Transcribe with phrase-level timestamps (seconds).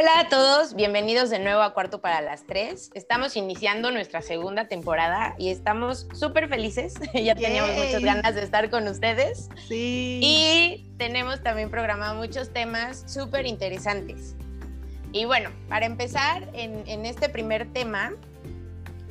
[0.00, 2.92] Hola a todos, bienvenidos de nuevo a Cuarto para las Tres.
[2.94, 6.94] Estamos iniciando nuestra segunda temporada y estamos súper felices.
[7.14, 9.48] ya teníamos muchas ganas de estar con ustedes.
[9.66, 10.20] Sí.
[10.22, 14.36] Y tenemos también programado muchos temas súper interesantes.
[15.10, 18.12] Y bueno, para empezar, en, en este primer tema,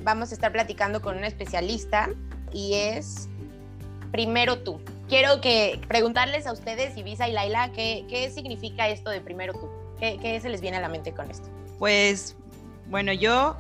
[0.04, 2.12] vamos a estar platicando con un especialista
[2.54, 3.28] y es
[4.14, 4.80] Primero tú.
[5.10, 9.70] Quiero que preguntarles a ustedes, Ibiza y Laila, ¿qué, qué significa esto de Primero tú?
[10.00, 11.50] ¿Qué, se les viene a la mente con esto?
[11.80, 12.36] Pues,
[12.90, 13.58] bueno, yo,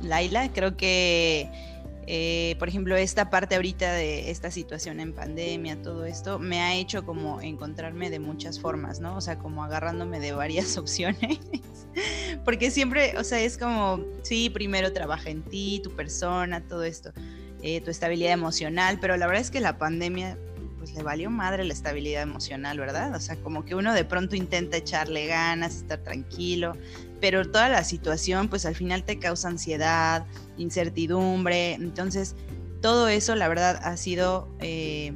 [0.00, 1.48] Laila, creo que,
[2.06, 6.74] eh, por ejemplo, esta parte ahorita de esta situación en pandemia, todo esto, me ha
[6.74, 9.16] hecho como encontrarme de muchas formas, ¿no?
[9.16, 11.38] O sea, como agarrándome de varias opciones.
[12.44, 17.12] Porque siempre, o sea, es como, sí, primero trabaja en ti, tu persona, todo esto,
[17.62, 20.36] eh, tu estabilidad emocional, pero la verdad es que la pandemia
[20.86, 23.12] pues le valió madre la estabilidad emocional, ¿verdad?
[23.16, 26.74] O sea, como que uno de pronto intenta echarle ganas, estar tranquilo,
[27.20, 30.24] pero toda la situación pues al final te causa ansiedad,
[30.56, 32.36] incertidumbre, entonces
[32.80, 35.12] todo eso la verdad ha sido eh,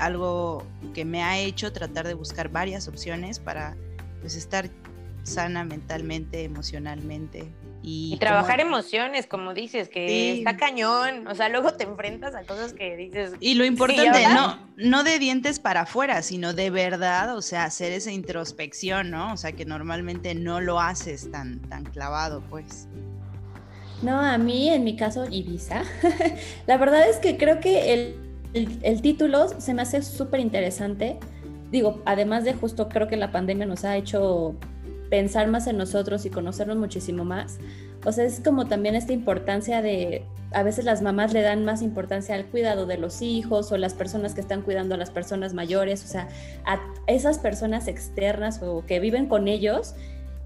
[0.00, 3.76] algo que me ha hecho tratar de buscar varias opciones para
[4.20, 4.68] pues estar
[5.24, 7.52] sana mentalmente, emocionalmente,
[7.86, 11.26] y, trabajar emociones, como dices, que está cañón.
[11.26, 13.32] O sea, luego te enfrentas a cosas que dices.
[13.40, 17.92] Y lo importante, no, no de dientes para afuera, sino de verdad, o sea, hacer
[17.92, 19.34] esa introspección, ¿no?
[19.34, 22.88] O sea, que normalmente no lo haces tan, tan clavado, pues.
[24.00, 25.82] No, a mí, en mi caso, Ibiza,
[26.66, 31.18] la verdad es que creo que el, el título se me hace súper interesante.
[31.70, 34.56] Digo, además de justo creo que la pandemia nos ha hecho
[35.14, 37.58] pensar más en nosotros y conocernos muchísimo más.
[38.04, 41.82] O sea, es como también esta importancia de, a veces las mamás le dan más
[41.82, 45.54] importancia al cuidado de los hijos o las personas que están cuidando a las personas
[45.54, 46.26] mayores, o sea,
[46.66, 49.94] a esas personas externas o que viven con ellos.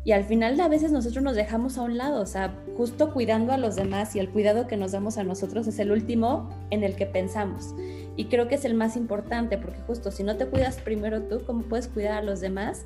[0.05, 3.55] Y al final a veces nosotros nos dejamos a un lado, o sea, justo cuidando
[3.55, 6.85] a los demás y el cuidado que nos damos a nosotros es el último en
[6.85, 7.75] el que pensamos.
[8.17, 11.41] Y creo que es el más importante, porque justo si no te cuidas primero tú,
[11.47, 12.85] ¿cómo puedes cuidar a los demás?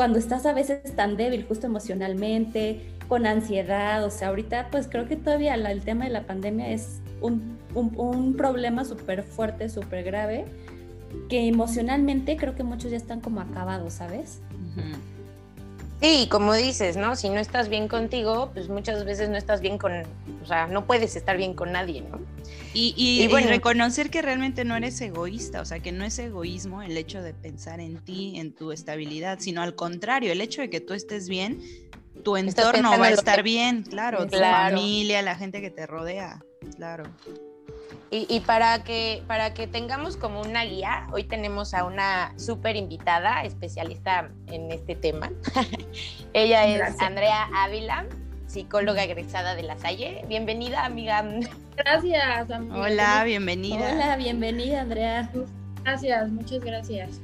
[0.00, 5.06] Cuando estás a veces tan débil, justo emocionalmente, con ansiedad, o sea, ahorita pues creo
[5.06, 10.46] que todavía el tema de la pandemia es un, un, problema súper fuerte, súper grave,
[11.28, 14.40] que emocionalmente creo que muchos ya están como acabados, ¿sabes?
[16.00, 17.14] Sí, como dices, ¿no?
[17.14, 19.92] Si no estás bien contigo, pues muchas veces no estás bien con,
[20.42, 22.18] o sea, no puedes estar bien con nadie, ¿no?
[22.72, 26.96] Y, bueno, reconocer que realmente no eres egoísta, o sea, que no es egoísmo el
[26.96, 30.80] hecho de pensar en ti, en tu estabilidad, sino al contrario, el hecho de que
[30.80, 31.60] tú estés bien,
[32.24, 36.42] tu entorno va a estar bien, claro, tu familia, la gente que te rodea,
[36.76, 37.04] claro.
[38.12, 43.44] Y, para, que, para que tengamos como una guía, hoy tenemos a una súper invitada,
[43.44, 45.30] especialista en este tema.
[46.32, 48.06] Ella es Andrea Ávila,
[48.48, 50.24] psicóloga egresada de La Salle.
[50.26, 51.24] Bienvenida, amiga.
[51.76, 52.80] Gracias, amiga.
[52.80, 53.92] Hola, bienvenida.
[53.92, 55.30] Hola, bienvenida, Andrea.
[55.84, 57.20] Gracias, muchas gracias.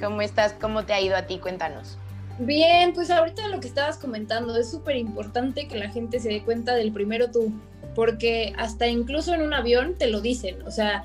[0.00, 0.52] ¿Cómo estás?
[0.52, 1.40] ¿Cómo te ha ido a ti?
[1.40, 1.98] Cuéntanos.
[2.38, 6.44] Bien, pues ahorita lo que estabas comentando es súper importante que la gente se dé
[6.44, 7.52] cuenta del primero tú,
[7.98, 11.02] porque hasta incluso en un avión te lo dicen, o sea,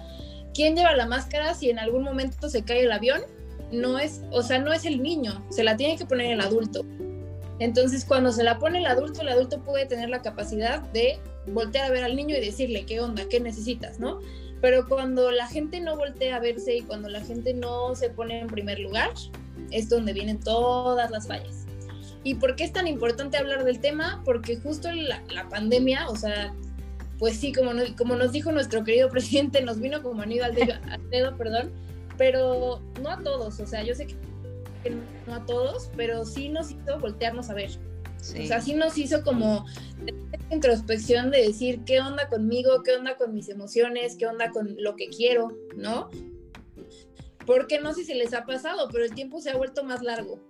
[0.53, 3.19] ¿quién lleva la máscara si en algún momento se cae el avión?
[3.71, 6.85] No es, o sea, no es el niño, se la tiene que poner el adulto.
[7.57, 11.17] Entonces, cuando se la pone el adulto, el adulto puede tener la capacidad de
[11.47, 13.23] voltear a ver al niño y decirle, ¿qué onda?
[13.27, 13.99] ¿Qué necesitas?
[13.99, 14.19] ¿No?
[14.61, 18.39] Pero cuando la gente no voltea a verse y cuando la gente no se pone
[18.39, 19.09] en primer lugar,
[19.71, 21.65] es donde vienen todas las fallas.
[22.23, 24.21] ¿Y por qué es tan importante hablar del tema?
[24.23, 26.53] Porque justo la, la pandemia, o sea,
[27.23, 30.73] pues sí, como, como nos dijo nuestro querido presidente, nos vino como anillo al dedo,
[30.89, 31.71] al dedo, perdón,
[32.17, 34.89] pero no a todos, o sea, yo sé que
[35.25, 37.69] no a todos, pero sí nos hizo voltearnos a ver.
[38.19, 39.65] O sea, sí nos hizo como
[40.51, 44.97] introspección de decir qué onda conmigo, qué onda con mis emociones, qué onda con lo
[44.97, 46.09] que quiero, ¿no?
[47.45, 50.41] Porque no sé si les ha pasado, pero el tiempo se ha vuelto más largo.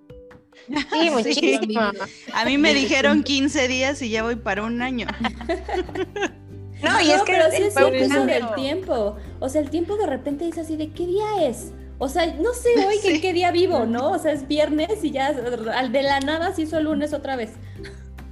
[0.68, 1.92] Sí, muchísimo.
[2.34, 5.06] A mí me dijeron 15 días y ya voy para un año.
[6.84, 9.16] No, y es que pero sí es cierto del tiempo.
[9.40, 11.72] O sea, el tiempo de repente es así de qué día es.
[11.98, 14.12] O sea, no sé hoy en qué día vivo, ¿no?
[14.12, 15.28] O sea, es viernes y ya
[15.76, 17.52] al de la nada se hizo el lunes otra vez.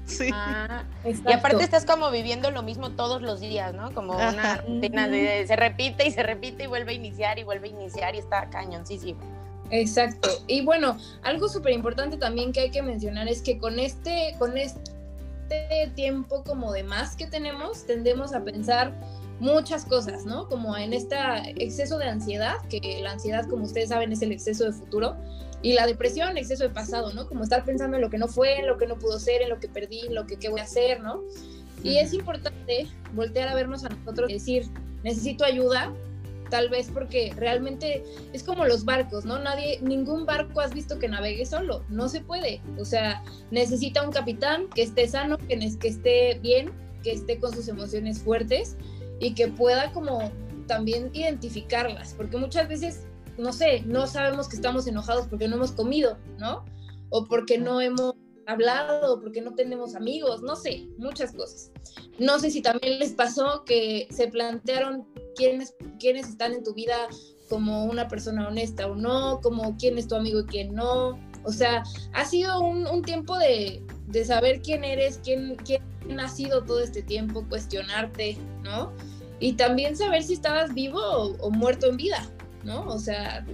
[0.06, 0.30] Sí.
[0.34, 3.94] Ah, y aparte estás como viviendo lo mismo todos los días, ¿no?
[3.94, 7.70] Como una rutina de se repite y se repite y vuelve a iniciar y vuelve
[7.70, 9.22] a iniciar y está cañoncísimo.
[9.70, 10.30] Exacto.
[10.48, 14.58] Y bueno, algo súper importante también que hay que mencionar es que con este, con
[14.58, 14.92] este
[15.96, 18.94] tiempo como de más que tenemos, tendemos a pensar
[19.40, 20.48] muchas cosas, ¿no?
[20.48, 21.16] Como en este
[21.58, 25.16] exceso de ansiedad, que la ansiedad, como ustedes saben, es el exceso de futuro,
[25.64, 27.28] y la depresión, exceso de pasado, ¿no?
[27.28, 29.50] Como estar pensando en lo que no fue, en lo que no pudo ser, en
[29.50, 31.22] lo que perdí, en lo que qué voy a hacer, ¿no?
[31.84, 34.68] Y es importante voltear a vernos a nosotros y decir,
[35.04, 35.94] necesito ayuda,
[36.52, 38.04] tal vez porque realmente
[38.34, 39.40] es como los barcos, ¿no?
[39.40, 42.62] Nadie, ningún barco has visto que navegue solo, no se puede.
[42.78, 46.72] O sea, necesita un capitán que esté sano, que, que esté bien,
[47.02, 48.78] que esté con sus emociones fuertes
[49.20, 50.32] y que pueda como
[50.68, 53.06] también identificarlas, porque muchas veces,
[53.38, 56.66] no sé, no sabemos que estamos enojados porque no hemos comido, ¿no?
[57.10, 58.14] O porque no hemos
[58.52, 61.72] hablado, porque no tenemos amigos, no sé, muchas cosas.
[62.20, 66.96] No sé si también les pasó que se plantearon quiénes, quiénes están en tu vida
[67.50, 71.20] como una persona honesta o no, como quién es tu amigo y quién no.
[71.44, 71.84] O sea,
[72.14, 73.84] ha sido un, tiempo de,
[74.26, 78.94] saber quién eres, quién, quién ha sido todo este tiempo, cuestionarte, ¿no?
[79.40, 82.30] Y también saber si estabas vivo o, o muerto en vida,
[82.64, 82.86] ¿no?
[82.86, 83.46] O sea,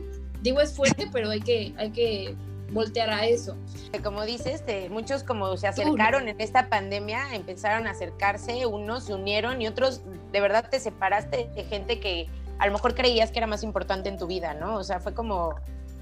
[0.42, 2.36] digo es fuerte, pero hay que, hay que
[2.72, 3.56] voltear a eso.
[4.04, 9.62] Como dices, muchos como se acercaron en esta pandemia, empezaron a acercarse, unos se unieron
[9.62, 12.28] y otros de verdad te separaste de gente que
[12.60, 14.75] a lo mejor creías que era más importante en tu vida, ¿no?
[14.75, 15.56] O sea, fue como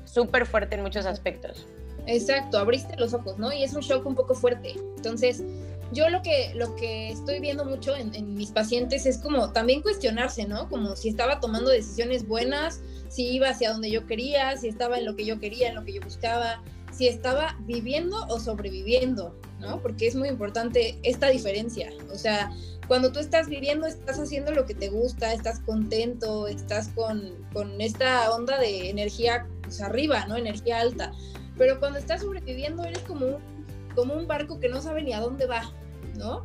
[0.06, 1.67] súper fuerte en muchos aspectos.
[2.07, 3.51] Exacto, abriste los ojos, ¿no?
[3.51, 4.75] Y es un shock un poco fuerte.
[4.95, 5.44] Entonces,
[5.91, 10.45] yo lo que, lo que estoy viendo mucho en, mis pacientes es como también cuestionarse,
[10.45, 10.67] ¿no?
[10.69, 15.05] Como si estaba tomando decisiones buenas, si iba hacia donde yo quería, si estaba en
[15.05, 16.61] lo que yo quería, en lo que yo buscaba,
[16.91, 19.81] si estaba viviendo o sobreviviendo, ¿no?
[19.81, 21.91] Porque es muy importante esta diferencia.
[22.11, 22.51] O sea,
[22.88, 27.81] cuando tú estás viviendo, estás haciendo lo que te gusta, estás contento, estás con, con
[27.81, 30.38] esta onda de energía pues, arriba, ¿no?
[30.38, 31.11] Energía alta.
[31.57, 33.54] Pero cuando estás sobreviviendo, eres como un,
[33.95, 35.74] como un barco que no sabe ni a dónde va,
[36.18, 36.42] ¿no?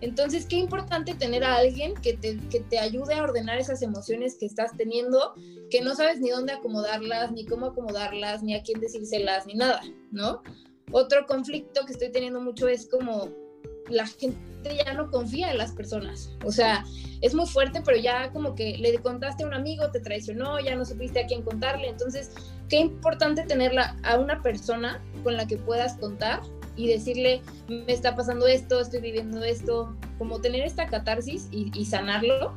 [0.00, 4.36] Entonces, qué importante tener a alguien que te, que te ayude a ordenar esas emociones
[4.38, 5.34] que estás teniendo,
[5.70, 9.82] que no sabes ni dónde acomodarlas, ni cómo acomodarlas, ni a quién decírselas, ni nada,
[10.10, 10.42] ¿no?
[10.92, 13.28] Otro conflicto que estoy teniendo mucho es como
[13.88, 16.30] la gente ya no confía en las personas.
[16.44, 16.84] O sea,
[17.20, 20.76] es muy fuerte, pero ya como que le contaste a un amigo, te traicionó, ya
[20.76, 21.88] no supiste a quién contarle.
[21.88, 22.30] Entonces,
[22.68, 26.40] qué importante tenerla a una persona con la que puedas contar
[26.76, 32.54] y decirle, me está pasando esto, estoy viviendo esto, como tener esta catarsis y, sanarlo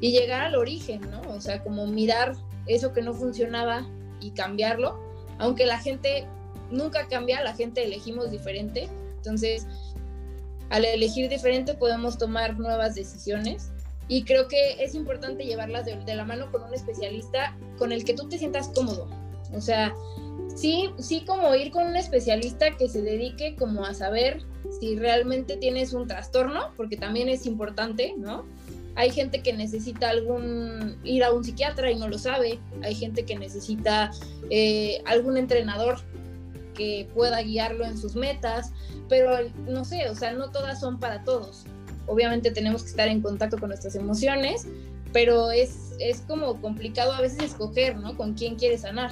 [0.00, 1.20] y llegar al origen, ¿no?
[1.32, 2.34] O sea, como mirar
[2.66, 3.86] eso que no funcionaba
[4.20, 4.98] y cambiarlo,
[5.38, 6.26] aunque la gente
[6.70, 9.66] nunca cambia, la gente elegimos diferente, entonces
[10.70, 13.70] al elegir diferente podemos tomar nuevas decisiones
[14.08, 18.04] y creo que es importante llevarlas de, de la mano con un especialista con el
[18.04, 19.08] que tú te sientas cómodo,
[19.54, 19.94] o sea,
[20.54, 24.42] sí, sí como ir con un especialista que se dedique como a saber
[24.80, 28.44] si realmente tienes un trastorno, porque también es importante, ¿no?
[28.96, 32.60] Hay gente que necesita algún ir a un psiquiatra y no lo sabe.
[32.82, 34.12] Hay gente que necesita
[34.50, 35.98] eh, algún entrenador
[36.74, 38.72] que pueda guiarlo en sus metas,
[39.08, 39.36] pero
[39.66, 41.64] no sé, o sea, no todas son para todos.
[42.06, 44.66] Obviamente tenemos que estar en contacto con nuestras emociones,
[45.12, 48.16] pero es, es como complicado a veces escoger, ¿no?
[48.16, 49.10] Con quién quieres sanar.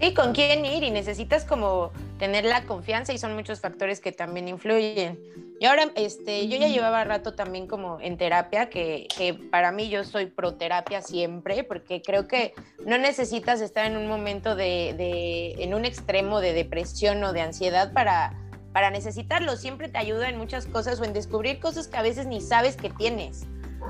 [0.00, 4.12] Sí, con quién ir y necesitas como tener la confianza y son muchos factores que
[4.12, 5.18] también influyen.
[5.60, 9.88] Y ahora, este, yo ya llevaba rato también como en terapia, que, que para mí
[9.88, 12.54] yo soy pro terapia siempre, porque creo que
[12.86, 17.40] no necesitas estar en un momento de, de, en un extremo de depresión o de
[17.40, 18.34] ansiedad para,
[18.72, 19.56] para necesitarlo.
[19.56, 22.76] Siempre te ayuda en muchas cosas o en descubrir cosas que a veces ni sabes
[22.76, 23.46] que tienes.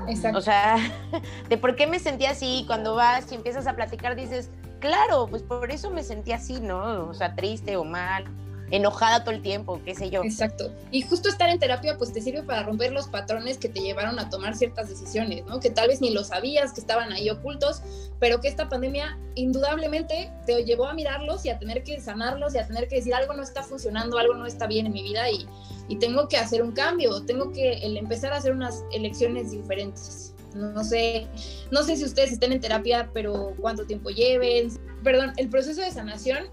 [0.07, 0.39] Exacto.
[0.39, 0.77] O sea,
[1.49, 5.43] de por qué me sentía así, cuando vas y empiezas a platicar dices, claro, pues
[5.43, 7.09] por eso me sentí así, ¿no?
[7.09, 8.25] O sea, triste o mal,
[8.71, 10.23] enojada todo el tiempo, qué sé yo.
[10.23, 10.71] Exacto.
[10.91, 14.19] Y justo estar en terapia pues te sirve para romper los patrones que te llevaron
[14.19, 15.59] a tomar ciertas decisiones, ¿no?
[15.59, 17.81] Que tal vez ni lo sabías, que estaban ahí ocultos,
[18.19, 22.59] pero que esta pandemia indudablemente te llevó a mirarlos y a tener que sanarlos y
[22.59, 25.29] a tener que decir algo no está funcionando, algo no está bien en mi vida
[25.29, 25.47] y,
[25.87, 30.28] y tengo que hacer un cambio, tengo que empezar a hacer unas elecciones diferentes.
[30.55, 31.27] No sé,
[31.71, 34.71] no sé si ustedes estén en terapia, pero cuánto tiempo lleven.
[35.03, 36.49] Perdón, el proceso de sanación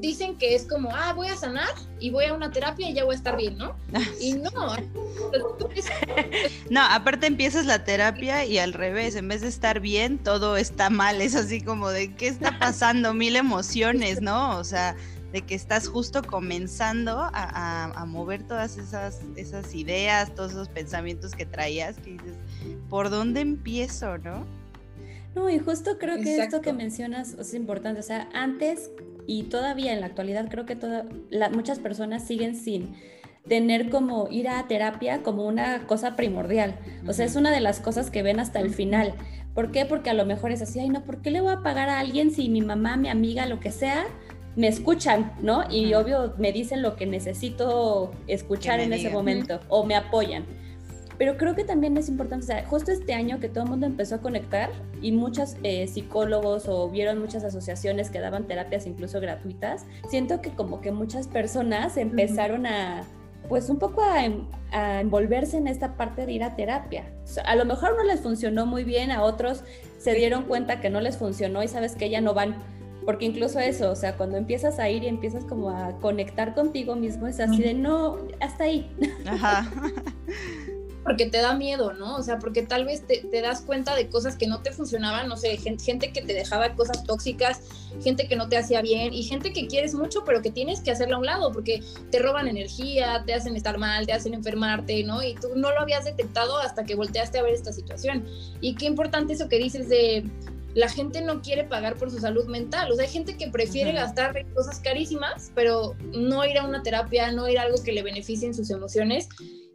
[0.00, 1.68] dicen que es como, ah, voy a sanar
[2.00, 3.76] y voy a una terapia y ya voy a estar bien, ¿no?
[4.20, 4.50] Y no.
[6.70, 10.90] no, aparte empiezas la terapia y al revés, en vez de estar bien, todo está
[10.90, 11.20] mal.
[11.20, 13.14] Es así como de, ¿qué está pasando?
[13.14, 14.58] Mil emociones, ¿no?
[14.58, 14.96] O sea,
[15.36, 21.34] de que estás justo comenzando a, a, mover todas esas, esas ideas, todos esos pensamientos
[21.34, 22.36] que traías, que dices,
[22.88, 24.46] ¿por dónde empiezo, no?
[25.34, 28.00] No, y justo creo que esto que mencionas es importante.
[28.00, 28.90] O sea, antes
[29.26, 31.04] y todavía en la actualidad creo que toda,
[31.52, 32.94] muchas personas siguen sin
[33.46, 36.78] tener como ir a terapia como una cosa primordial.
[37.06, 39.12] O sea, es una de las cosas que ven hasta el final.
[39.54, 39.84] ¿Por qué?
[39.84, 41.98] Porque a lo mejor es así, ay, no, ¿por qué le voy a pagar a
[41.98, 44.06] alguien si mi mamá, mi amiga, lo que sea,
[44.56, 45.70] me escuchan, ¿no?
[45.70, 50.44] Y obvio me dicen lo que necesito escuchar en ese momento o me apoyan.
[51.18, 53.86] Pero creo que también es importante, o sea, justo este año que todo el mundo
[53.86, 54.70] empezó a conectar
[55.00, 60.50] y muchos eh, psicólogos o vieron muchas asociaciones que daban terapias incluso gratuitas, siento que
[60.50, 63.04] como que muchas personas empezaron a,
[63.48, 64.26] pues un poco a,
[65.00, 67.04] envolverse en esta parte de ir a terapia.
[67.44, 69.64] a lo mejor no les funcionó muy bien, a otros
[69.96, 72.56] se dieron cuenta que no les funcionó y sabes que ya no van.
[73.06, 76.96] Porque incluso eso, o sea, cuando empiezas a ir y empiezas como a conectar contigo
[76.96, 78.90] mismo, es así de no, hasta ahí.
[79.26, 79.70] Ajá.
[81.06, 82.16] porque te da miedo, ¿no?
[82.16, 85.36] O sea, porque tal vez te, das cuenta de cosas que no te funcionaban, no
[85.36, 87.60] sé, gente, que te dejaba cosas tóxicas,
[88.02, 90.90] gente que no te hacía bien y gente que quieres mucho, pero que tienes que
[90.90, 95.04] hacerla a un lado porque te roban energía, te hacen estar mal, te hacen enfermarte,
[95.04, 95.22] ¿no?
[95.22, 98.26] Y tú no lo habías detectado hasta que volteaste a ver esta situación.
[98.60, 100.28] Y qué importante eso que dices de
[100.76, 102.92] la gente no quiere pagar por su salud mental.
[102.92, 107.32] O sea, hay gente que prefiere gastar cosas carísimas, pero no ir a una terapia,
[107.32, 109.26] no ir a algo que le beneficie en sus emociones.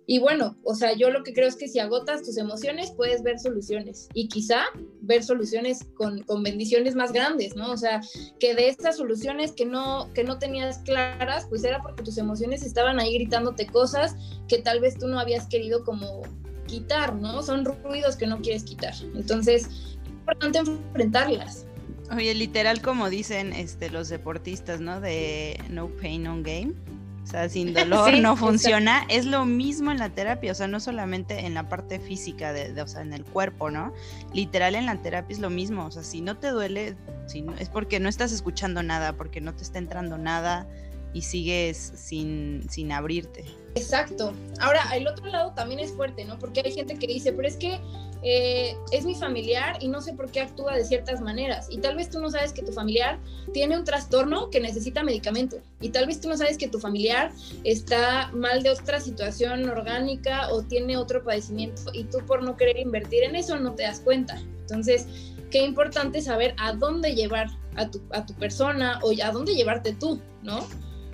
[0.05, 3.23] Y bueno, o sea, yo lo que creo es que si agotas tus emociones, puedes
[3.23, 4.61] ver soluciones y quizá
[5.01, 7.71] ver soluciones con, con, bendiciones más grandes, ¿no?
[7.71, 8.01] O sea,
[8.39, 12.61] que de estas soluciones que no, que no tenías claras, pues era porque tus emociones
[12.61, 14.15] estaban ahí gritándote cosas
[14.47, 16.21] que tal vez tú no habías querido como
[16.67, 17.41] quitar, ¿no?
[17.41, 18.93] Son ruidos que no quieres quitar.
[19.15, 19.67] Entonces,
[20.00, 21.65] es importante enfrentarlas.
[22.11, 24.99] Oye, literal como dicen este, los deportistas, ¿no?
[24.99, 26.73] De no pain, no game
[27.23, 29.05] o sea, sin dolor no funciona.
[29.09, 32.79] Es lo mismo en la terapia, o sea, no solamente en la parte física, de,
[32.81, 33.93] o sea, en el cuerpo, ¿no?
[34.33, 36.95] Literal en la terapia es lo mismo, o sea, si no te duele,
[37.27, 40.67] si es porque no estás escuchando nada, porque no te está entrando nada
[41.13, 43.45] y sigues sin, sin abrirte.
[43.75, 44.33] Exacto.
[44.59, 46.37] Ahora, el otro lado también es fuerte, ¿no?
[46.37, 47.79] Porque hay gente que dice, pero es que
[48.23, 51.67] eh, es mi familiar y no sé por qué actúa de ciertas maneras.
[51.71, 53.17] Y tal vez tú no sabes que tu familiar
[53.53, 55.57] tiene un trastorno que necesita medicamento.
[55.79, 57.31] Y tal vez tú no sabes que tu familiar
[57.63, 62.77] está mal de otra situación orgánica o tiene otro padecimiento y tú por no querer
[62.77, 64.39] invertir en eso no te das cuenta.
[64.61, 65.07] Entonces,
[65.49, 69.93] qué importante saber a dónde llevar a tu, a tu persona o a dónde llevarte
[69.93, 70.67] tú, ¿no?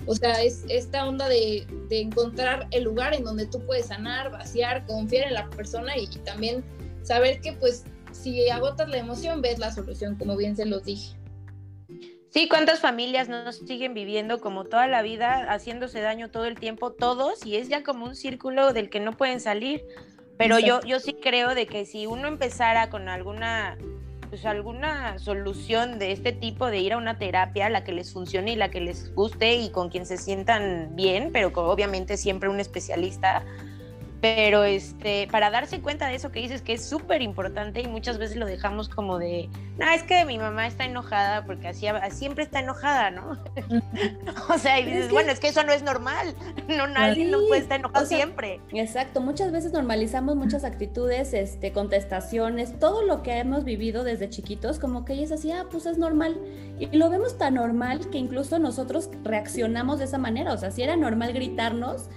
[0.08, 4.86] O sea, es esta onda de, encontrar el lugar en donde tú puedes sanar, vaciar,
[4.86, 6.64] confiar en la persona y, también
[7.04, 11.16] saber que pues si agotas la emoción ves la solución, como bien se los dije.
[12.30, 16.92] Sí, cuántas familias no siguen viviendo como toda la vida, haciéndose daño todo el tiempo,
[16.92, 19.84] todos, y es ya como un círculo del que no pueden salir.
[20.38, 23.78] Pero yo, yo sí creo de que si uno empezara con alguna
[24.30, 28.54] pues alguna solución de este tipo de ir a una terapia, la que les funcione
[28.54, 32.60] y la que les guste y con quien se sientan bien, pero obviamente siempre un
[32.60, 33.44] especialista
[34.22, 38.18] pero este, para darse cuenta de eso que dices que es súper importante y muchas
[38.18, 42.44] veces lo dejamos como de, no, es que mi mamá está enojada porque así, siempre
[42.44, 43.38] está enojada, ¿no?
[44.50, 46.34] o sea, y dices, bueno, es que eso no es normal,
[46.68, 48.60] no, nadie no puede estar enojado siempre.
[48.74, 54.80] Exacto, muchas veces normalizamos muchas actitudes, este, contestaciones, todo lo que hemos vivido desde chiquitos,
[54.80, 56.40] como que ella es así, ah, pues es normal.
[56.80, 60.82] Y lo vemos tan normal que incluso nosotros reaccionamos de esa manera, o sea, si
[60.82, 62.10] era normal gritarnos,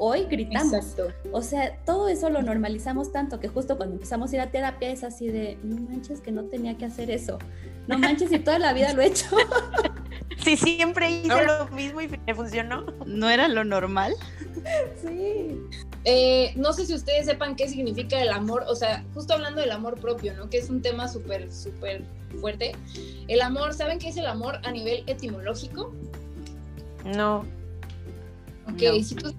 [0.00, 0.96] hoy gritamos.
[1.30, 4.90] O sea, todo eso lo normalizamos tanto que justo cuando empezamos a ir a terapia
[4.90, 7.38] es así de, no manches que no tenía que hacer eso.
[7.86, 9.26] No manches y toda la vida lo he hecho.
[10.42, 12.86] Sí, siempre hice lo mismo y me funcionó.
[13.04, 14.14] ¿No era lo normal?
[15.02, 15.58] Sí.
[16.04, 19.70] Eh, no sé si ustedes sepan qué significa el amor, o sea, justo hablando del
[19.70, 20.50] amor propio, ¿no?
[20.50, 22.02] Que es un tema súper, súper
[22.40, 22.72] fuerte.
[23.28, 25.94] El amor, ¿saben qué es el amor a nivel etimológico?
[27.04, 27.44] No.
[28.66, 29.32] Ok, si tú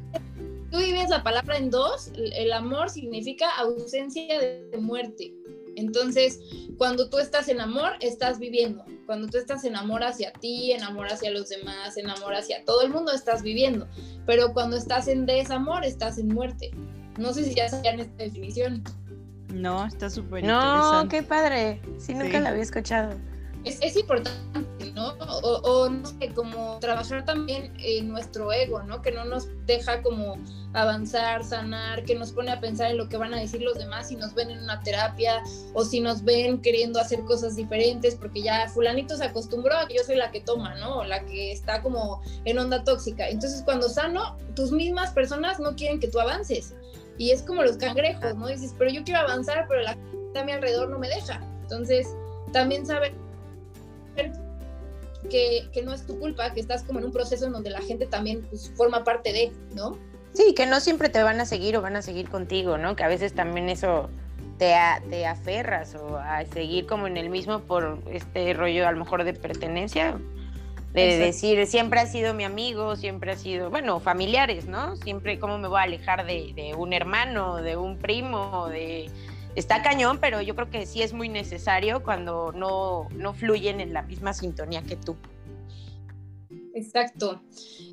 [0.71, 5.33] tú vives la palabra en dos, el amor significa ausencia de muerte.
[5.75, 6.39] Entonces,
[6.77, 8.83] cuando tú estás en amor, estás viviendo.
[9.05, 12.65] Cuando tú estás en amor hacia ti, en amor hacia los demás, en amor hacia
[12.65, 13.87] todo el mundo, estás viviendo.
[14.25, 16.71] Pero cuando estás en desamor, estás en muerte.
[17.17, 18.83] No sé si ya sabían esta definición.
[19.53, 21.81] No, está súper No, qué padre.
[21.97, 23.15] Sí, nunca la había escuchado
[23.63, 24.31] es, importante,
[24.93, 25.09] ¿no?
[25.19, 29.01] O, no sé, como trabajar también en nuestro ego, ¿no?
[29.01, 30.37] Que no nos deja como
[30.73, 34.07] avanzar, sanar, que nos pone a pensar en lo que van a decir los demás
[34.07, 35.41] si nos ven en una terapia
[35.73, 39.95] o si nos ven queriendo hacer cosas diferentes, porque ya fulanito se acostumbró a que
[39.95, 41.03] yo soy la que toma, ¿no?
[41.03, 43.27] La que está como en onda tóxica.
[43.27, 46.75] Entonces cuando sano, tus mismas personas no quieren que tú avances.
[47.17, 48.47] Y es como los cangrejos, ¿no?
[48.47, 51.41] Dices, pero yo quiero avanzar, pero la gente a mi alrededor no me deja.
[51.61, 52.07] Entonces,
[52.51, 53.13] también saber
[55.29, 58.05] que, no es tu culpa, que estás como en un proceso en donde la gente
[58.05, 59.97] también pues, forma parte de, ¿no?
[60.33, 62.95] Sí, que no siempre te van a seguir o van a seguir contigo, ¿no?
[62.95, 64.09] Que a veces también eso
[64.57, 64.73] te,
[65.09, 69.23] te aferras o a seguir como en el mismo por este rollo a lo mejor
[69.23, 70.17] de pertenencia,
[70.93, 74.97] de decir, siempre ha sido mi amigo, siempre ha sido, bueno, familiares, ¿no?
[74.97, 79.09] Siempre, ¿cómo me voy a alejar de, de un hermano, de un primo, de...
[79.55, 83.93] Está cañón, pero yo creo que sí es muy necesario cuando no, no fluyen en
[83.93, 85.15] la misma sintonía que tú.
[86.73, 87.41] Exacto.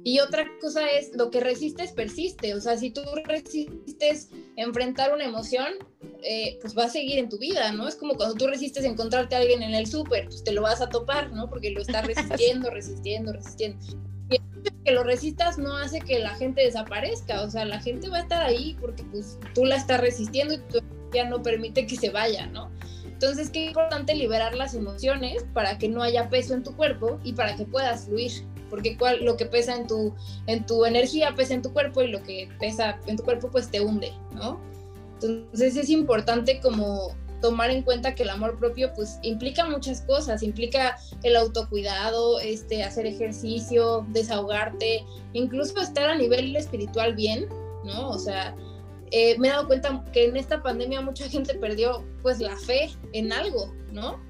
[0.04, 2.54] Y otra cosa es, lo que resistes persiste.
[2.54, 5.74] O sea, si tú resistes enfrentar una emoción,
[6.22, 7.88] eh, pues va a seguir en tu vida, ¿no?
[7.88, 10.80] Es como cuando tú resistes encontrarte a alguien en el súper, pues te lo vas
[10.80, 11.48] a topar, ¿no?
[11.48, 13.78] Porque lo estás resistiendo, resistiendo, resistiendo.
[14.30, 14.38] Y
[14.84, 18.22] que lo resistas no hace que la gente desaparezca, o sea, la gente va a
[18.22, 20.80] estar ahí porque pues tú la estás resistiendo y tu
[21.12, 22.70] ya no permite que se vaya, ¿no?
[23.04, 27.32] Entonces, qué importante liberar las emociones para que no haya peso en tu cuerpo y
[27.32, 28.32] para que puedas fluir
[28.70, 30.14] porque cual, lo que pesa en tu,
[30.46, 33.70] en tu energía pesa en tu cuerpo y lo que pesa en tu cuerpo pues
[33.70, 34.60] te hunde, ¿no?
[35.14, 40.42] Entonces es importante como tomar en cuenta que el amor propio pues implica muchas cosas,
[40.42, 47.48] implica el autocuidado, este, hacer ejercicio, desahogarte, incluso estar a nivel espiritual bien,
[47.84, 48.10] ¿no?
[48.10, 48.56] O sea,
[49.12, 52.90] eh, me he dado cuenta que en esta pandemia mucha gente perdió pues la fe
[53.12, 54.20] en algo, ¿no?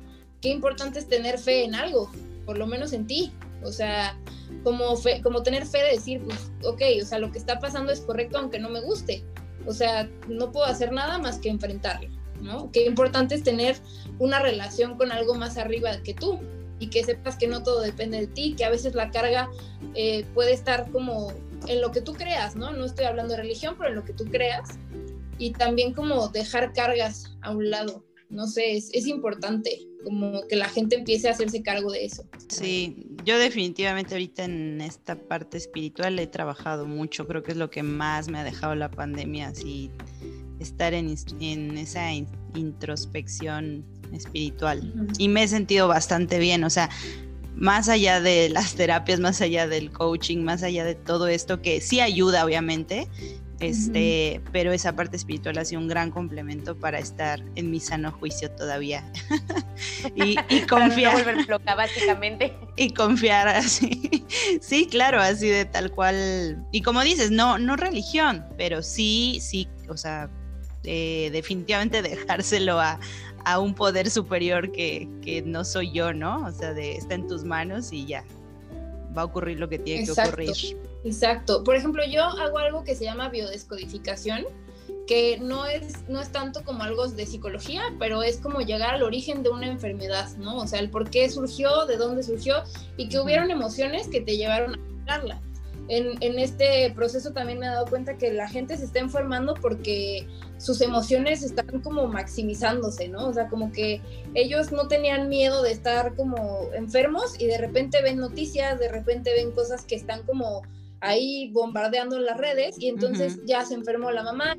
[0.41, 2.11] Qué importante es tener fe en algo,
[2.47, 3.33] por lo menos en ti,
[3.63, 4.17] o sea,
[4.63, 8.01] como, como tener fe de decir, pues, ok, o sea, lo que está pasando es
[8.01, 9.25] correcto aunque no me guste.
[9.67, 12.09] O sea, no puedo hacer nada más que enfrentarlo,
[12.41, 12.71] ¿no?
[12.73, 13.77] Qué importante es tener
[14.19, 16.39] una relación con algo más arriba que tú
[16.79, 19.51] y que sepas que no todo depende de ti, que a veces la carga
[19.95, 21.33] eh, puede estar como
[21.67, 22.73] en lo que tú creas, ¿no?
[22.73, 24.79] No estoy hablando de religión, pero en lo que tú creas.
[25.39, 30.57] Y también como dejar cargas a un lado, no sé, es, es importante como que
[30.57, 32.25] la gente empiece a hacerse cargo de eso.
[32.49, 37.71] Sí, yo definitivamente ahorita en esta parte espiritual he trabajado mucho, creo que es lo
[37.71, 39.91] que más me ha dejado la pandemia, así
[40.61, 42.13] estar en, en esa
[42.55, 44.93] introspección espiritual.
[45.19, 46.89] Y me he sentido bastante bien, o sea,
[47.59, 51.81] más allá de las terapias, más allá del coaching, más allá de todo esto que
[51.81, 53.09] sí ayuda obviamente,
[53.59, 58.13] este, pero esa parte espiritual ha sido un gran complemento para estar en mi sano
[58.13, 59.05] juicio todavía.
[60.15, 60.37] y,
[60.69, 61.25] confiar.
[61.77, 62.55] básicamente.
[62.77, 64.25] Y confiar así.
[64.61, 66.65] sí, claro, así de tal cual.
[66.71, 70.31] Y como dices, no, no religión, pero sí, sí, o sea,
[70.85, 73.01] eh, definitivamente dejárselo a,
[73.45, 76.47] a, un poder superior que, que, no soy yo, ¿no?
[76.47, 78.25] O sea, de está en tus manos y ya.
[79.17, 80.53] Va a ocurrir lo que tiene que ocurrir.
[81.05, 81.65] Exacto.
[81.65, 84.45] Por ejemplo, yo hago algo que se llama biodescodificación,
[85.07, 89.03] que no es, no es tanto como algo de psicología, pero es como llegar al
[89.03, 90.59] origen de una enfermedad, ¿no?
[90.59, 92.63] O sea, el por qué surgió, de dónde surgió
[92.97, 95.41] y que hubieron emociones que te llevaron a curarla.
[95.89, 99.55] En, en, este proceso también me he dado cuenta que la gente se está enfermando
[99.55, 100.27] porque
[100.59, 103.27] sus emociones están como maximizándose, ¿no?
[103.29, 104.01] O sea, como que
[104.35, 109.33] ellos no tenían miedo de estar como enfermos y de repente ven noticias, de repente
[109.35, 110.63] ven cosas que están como
[111.01, 114.57] ahí bombardeando las redes y entonces ya se enfermó la mamá,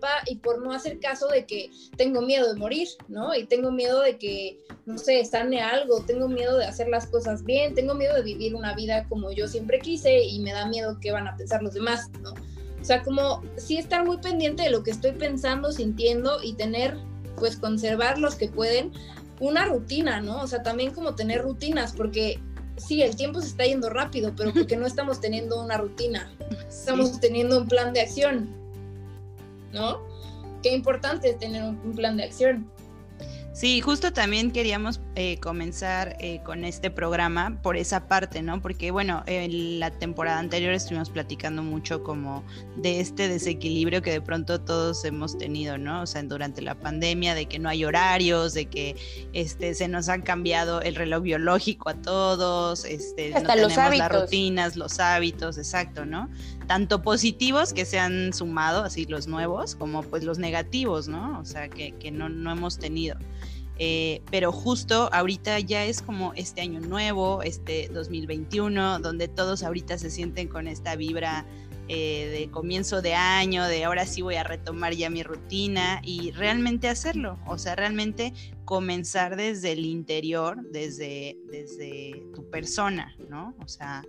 [0.00, 3.34] papá y por no hacer caso de que tengo miedo de morir, ¿no?
[3.34, 7.44] Y tengo miedo de que, no sé, sane algo, tengo miedo de hacer las cosas
[7.44, 10.98] bien, tengo miedo de vivir una vida como yo siempre quise y me da miedo
[11.00, 12.32] qué van a pensar los demás, ¿no?
[12.80, 16.96] O sea, como sí estar muy pendiente de lo que estoy pensando, sintiendo y tener,
[17.36, 18.92] pues conservar los que pueden,
[19.38, 20.42] una rutina, ¿no?
[20.42, 22.40] O sea, también como tener rutinas, porque
[22.76, 26.30] sí, el tiempo se está yendo rápido, pero porque no estamos teniendo una rutina,
[26.68, 28.59] estamos teniendo un plan de acción,
[29.72, 30.00] ¿no?
[30.62, 32.70] Qué importante es tener un, plan de acción.
[33.52, 38.62] Sí, justo también queríamos eh, comenzar eh, con este programa por esa parte, ¿no?
[38.62, 42.44] Porque bueno, en la temporada anterior estuvimos platicando mucho como
[42.76, 46.02] de este desequilibrio que de pronto todos hemos tenido, ¿no?
[46.02, 48.96] O sea, durante la pandemia, de que no hay horarios, de que
[49.32, 53.98] este, se nos han cambiado el reloj biológico a todos, este, Hasta no los tenemos
[53.98, 56.30] las rutinas, los hábitos, exacto, ¿no?
[56.70, 61.40] Tanto positivos que se han sumado, así los nuevos, como pues los negativos, ¿no?
[61.40, 63.16] O sea, que, que no, no hemos tenido.
[63.76, 69.98] Eh, pero justo ahorita ya es como este año nuevo, este 2021, donde todos ahorita
[69.98, 71.44] se sienten con esta vibra
[71.88, 76.30] eh, de comienzo de año, de ahora sí voy a retomar ya mi rutina y
[76.30, 78.32] realmente hacerlo, o sea, realmente
[78.64, 83.56] comenzar desde el interior, desde, desde tu persona, ¿no?
[83.58, 84.04] O sea,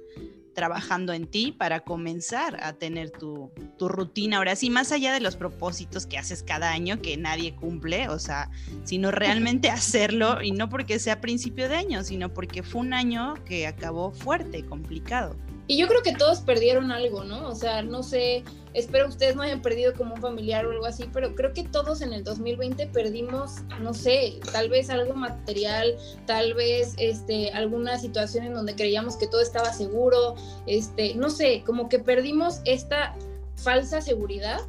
[0.53, 4.37] trabajando en ti para comenzar a tener tu, rutina.
[4.37, 8.19] Ahora sí, más allá de los propósitos que haces cada año que nadie cumple, o
[8.19, 8.49] sea,
[8.83, 13.33] sino realmente hacerlo y no porque sea principio de año, sino porque fue un año
[13.45, 15.35] que acabó fuerte, complicado.
[15.71, 17.47] Y yo creo que todos perdieron algo, ¿no?
[17.47, 21.09] O sea, no sé, espero ustedes no hayan perdido como un familiar o algo así,
[21.13, 26.55] pero creo que todos en el 2020 perdimos, no sé, tal vez algo material, tal
[26.55, 30.35] vez este, alguna situación en donde creíamos que todo estaba seguro,
[30.67, 33.15] este, no sé, como que perdimos esta
[33.55, 34.59] falsa seguridad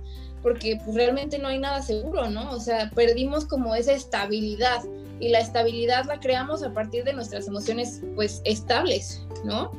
[0.40, 2.52] porque pues, realmente no hay nada seguro, ¿no?
[2.52, 4.82] O sea, perdimos como esa estabilidad
[5.22, 9.70] y la estabilidad la creamos a partir de nuestras emociones pues estables, ¿no?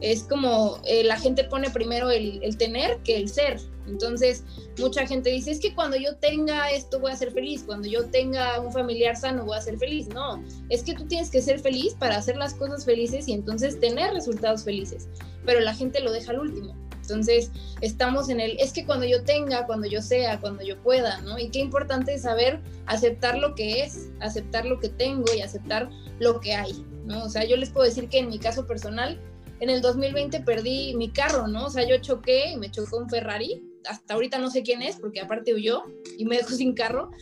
[0.00, 3.60] Es como eh, la gente pone primero el, el, tener que el ser.
[3.86, 4.42] Entonces,
[4.78, 8.06] mucha gente dice, es que cuando yo tenga esto voy a ser feliz, cuando yo
[8.06, 10.08] tenga un familiar sano voy a ser feliz.
[10.08, 13.78] No, es que tú tienes que ser feliz para hacer las cosas felices y entonces
[13.78, 15.08] tener resultados felices.
[15.44, 16.74] Pero la gente lo deja al último.
[17.06, 21.20] Entonces, estamos en el, es que cuando yo tenga, cuando yo sea, cuando yo pueda,
[21.20, 21.38] ¿no?
[21.38, 25.88] Y qué importante es saber aceptar lo que es, aceptar lo que tengo y aceptar
[26.18, 27.24] lo que hay, ¿no?
[27.24, 29.20] O sea, yo les puedo decir que en mi caso personal,
[29.60, 31.66] en el 2020 perdí mi carro, ¿no?
[31.66, 34.96] O sea, yo choqué y me chocó un Ferrari, hasta ahorita no sé quién es,
[34.96, 35.84] porque aparte huyó
[36.18, 37.12] y me dejó sin carro,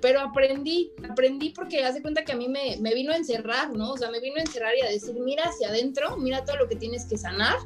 [0.00, 3.92] pero aprendí, aprendí porque hace cuenta que a mí me, me vino a encerrar, ¿no?
[3.92, 6.68] O sea, me vino a encerrar y a decir, mira hacia adentro, mira todo lo
[6.68, 7.56] que tienes que sanar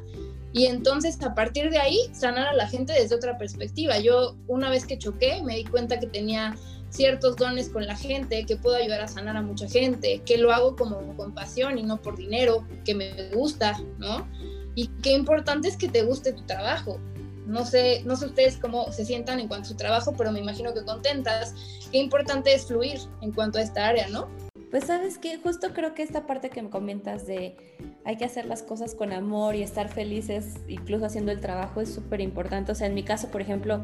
[0.51, 3.99] y entonces a partir de ahí sanar a la gente desde otra perspectiva.
[3.99, 6.55] Yo una vez que choqué me di cuenta que tenía
[6.89, 10.51] ciertos dones con la gente, que puedo ayudar a sanar a mucha gente, que lo
[10.51, 14.27] hago como con pasión y no por dinero, que me gusta, ¿no?
[14.75, 16.99] Y qué importante es que te guste tu trabajo.
[17.45, 20.39] No sé, no sé ustedes cómo se sientan en cuanto a su trabajo, pero me
[20.39, 21.53] imagino que contentas.
[21.91, 24.29] Qué importante es fluir en cuanto a esta área, ¿no?
[24.71, 27.57] Pues sabes que justo creo que esta parte que me comentas de
[28.05, 31.93] hay que hacer las cosas con amor y estar felices, incluso haciendo el trabajo, es
[31.93, 32.71] súper importante.
[32.71, 33.83] O sea, en mi caso, por ejemplo,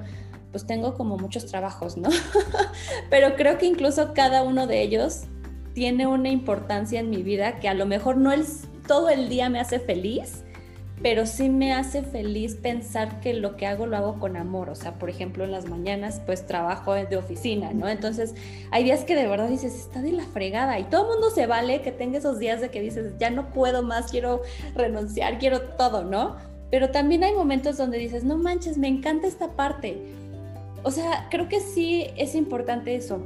[0.52, 2.10] pues tengo como muchos trabajos, ¿no?
[3.10, 5.24] Pero creo que incluso cada uno de ellos
[5.74, 9.50] tiene una importancia en mi vida que a lo mejor no es todo el día
[9.50, 10.45] me hace feliz,
[11.02, 14.70] pero sí me hace feliz pensar que lo que hago lo hago con amor.
[14.70, 17.88] O sea, por ejemplo, en las mañanas pues trabajo de oficina, ¿no?
[17.90, 18.34] Entonces
[18.72, 21.82] hay días que de verdad dices, está de la fregada y todo mundo se vale
[21.82, 24.42] que tenga esos días de que dices, ya no puedo más, quiero
[24.74, 26.38] renunciar, quiero todo, ¿no?
[26.72, 30.02] Pero también hay momentos donde dices, no manches, me encanta esta parte.
[30.84, 33.22] O sea, creo que sí es importante eso,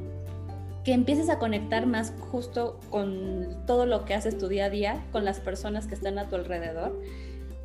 [0.83, 5.05] que empieces a conectar más justo con todo lo que haces tu día a día,
[5.11, 6.99] con las personas que están a tu alrededor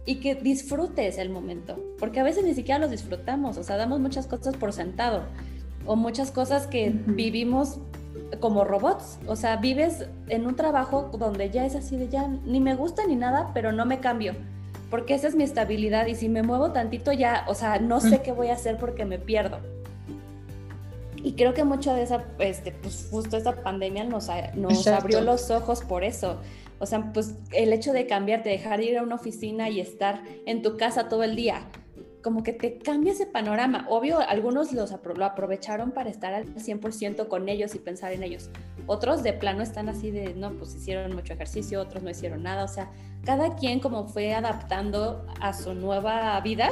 [0.07, 4.01] y que disfrutes el momento, porque a veces ni siquiera los disfrutamos, o sea, damos
[4.01, 5.23] muchas cosas por sentado
[5.87, 7.79] o muchas cosas que vivimos
[8.41, 12.61] como robots, o sea, vives en un trabajo donde ya es así de ya ni
[12.61, 14.35] me gusta ni nada, pero no me cambio,
[14.91, 18.23] porque esa es mi estabilidad y si me muevo tantito ya, o sea, no sé
[18.23, 19.59] qué voy a hacer porque me pierdo.
[21.23, 25.51] Y creo que mucho de esa, este, pues justo esta pandemia nos, nos abrió los
[25.51, 26.39] ojos por eso.
[26.79, 30.23] O sea, pues el hecho de cambiarte, dejar de ir a una oficina y estar
[30.47, 31.69] en tu casa todo el día,
[32.23, 33.87] como que te cambia ese panorama.
[33.89, 38.51] Obvio, algunos los lo aprovecharon para estar al 100% con ellos y pensar en ellos.
[38.87, 42.65] Otros de plano están así de, no, pues hicieron mucho ejercicio, otros no hicieron nada.
[42.65, 42.91] O sea,
[43.25, 46.71] cada quien como fue adaptando a su nueva vida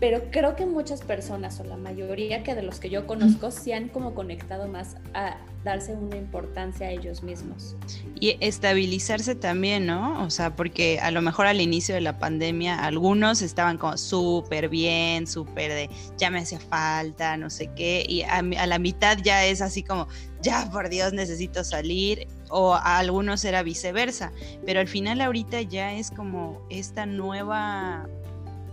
[0.00, 3.74] pero creo que muchas personas o la mayoría que de los que yo conozco se
[3.74, 7.76] han como conectado más a darse una importancia a ellos mismos.
[8.18, 10.24] Y estabilizarse también, ¿no?
[10.24, 14.68] O sea, porque a lo mejor al inicio de la pandemia algunos estaban como súper
[14.68, 19.18] bien, súper de ya me hacía falta, no sé qué, y a, a, la mitad
[19.22, 20.08] ya es así como,
[20.40, 24.32] ya por Dios necesito salir, o a algunos era viceversa,
[24.64, 28.08] pero al final ahorita ya es como esta nueva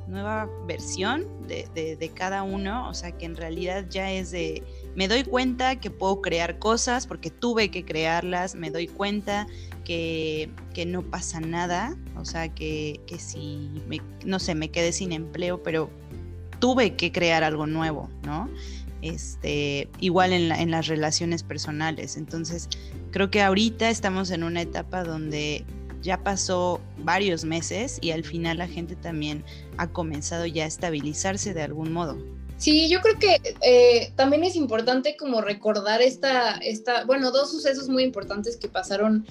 [0.07, 4.63] nueva versión de, de, cada uno, o sea que en realidad ya es de,
[4.95, 9.45] me doy cuenta que puedo crear cosas porque tuve que crearlas, me doy cuenta
[9.83, 13.69] que, que no pasa nada, o sea que, que si,
[14.25, 15.89] no sé, me quedé sin empleo, pero
[16.59, 18.49] tuve que crear algo nuevo, ¿no?
[19.01, 22.17] Este, igual en, en las relaciones personales.
[22.17, 22.69] Entonces,
[23.11, 25.65] creo que ahorita estamos en una etapa donde
[26.01, 29.43] ya pasó varios meses y al final la gente también
[29.77, 32.17] ha comenzado ya a estabilizarse de algún modo.
[32.57, 37.89] Sí, yo creo que eh, también es importante como recordar esta, esta, bueno, dos sucesos
[37.89, 39.25] muy importantes que pasaron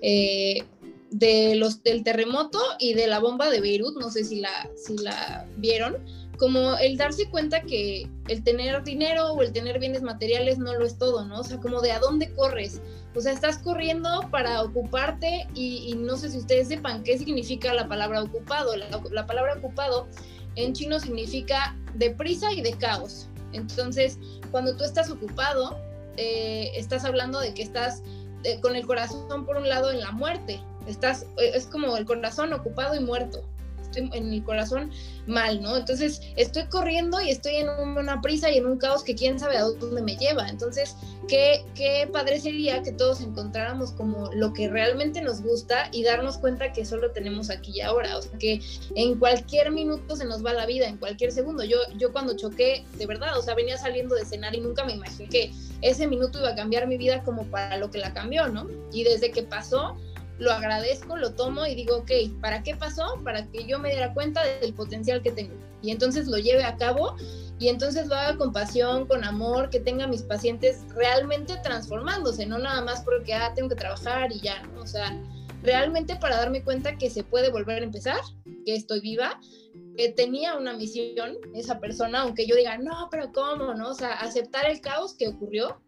[0.00, 0.64] eh,
[1.10, 4.96] de los, del terremoto y de la bomba de Beirut, no sé si la, si
[4.96, 5.98] la vieron,
[6.40, 10.86] como el darse cuenta que el tener dinero o el tener bienes materiales no lo
[10.86, 11.40] es todo, ¿no?
[11.40, 12.80] O sea, como de a dónde corres.
[13.14, 17.88] O sea, estás corriendo para ocuparte y, no sé si ustedes sepan qué significa la
[17.88, 18.74] palabra ocupado.
[18.76, 20.08] La, palabra ocupado
[20.56, 23.28] en chino significa deprisa y de caos.
[23.52, 24.18] Entonces,
[24.50, 25.78] cuando tú estás ocupado,
[26.16, 28.02] eh, estás hablando de que estás
[28.44, 30.60] eh, con el corazón por un lado en la muerte.
[30.86, 33.44] Estás, eh, es como el corazón ocupado y muerto
[33.90, 34.90] estoy en el corazón
[35.26, 35.76] mal, ¿no?
[35.76, 39.56] Entonces estoy corriendo y estoy en una prisa y en un caos que quién sabe
[39.56, 40.48] a dónde me lleva.
[40.48, 40.96] Entonces,
[41.28, 46.38] qué, qué padre sería que todos encontráramos como lo que realmente nos gusta y darnos
[46.38, 48.60] cuenta que solo tenemos aquí y ahora, o sea, que
[48.94, 51.64] en cualquier minuto se nos va la vida, en cualquier segundo.
[51.64, 54.94] Yo, yo cuando choqué, de verdad, o sea, venía saliendo de cenar y nunca me
[54.94, 58.48] imaginé que ese minuto iba a cambiar mi vida como para lo que la cambió,
[58.48, 58.68] ¿no?
[58.92, 59.96] Y desde que pasó,
[60.40, 63.20] lo agradezco, lo tomo y digo, ok, ¿para qué pasó?
[63.22, 65.54] Para que yo me diera cuenta del potencial que tengo.
[65.82, 67.14] Y entonces lo lleve a cabo
[67.58, 72.58] y entonces lo haga con pasión, con amor, que tenga mis pacientes realmente transformándose, no
[72.58, 74.80] nada más porque, ah, tengo que trabajar y ya, ¿no?
[74.80, 75.14] O sea,
[75.62, 78.20] realmente para darme cuenta que se puede volver a empezar,
[78.64, 79.38] que estoy viva,
[79.94, 83.74] que tenía una misión esa persona, aunque yo diga, no, pero ¿cómo?
[83.74, 83.90] ¿No?
[83.90, 85.82] O sea, aceptar el caos que ocurrió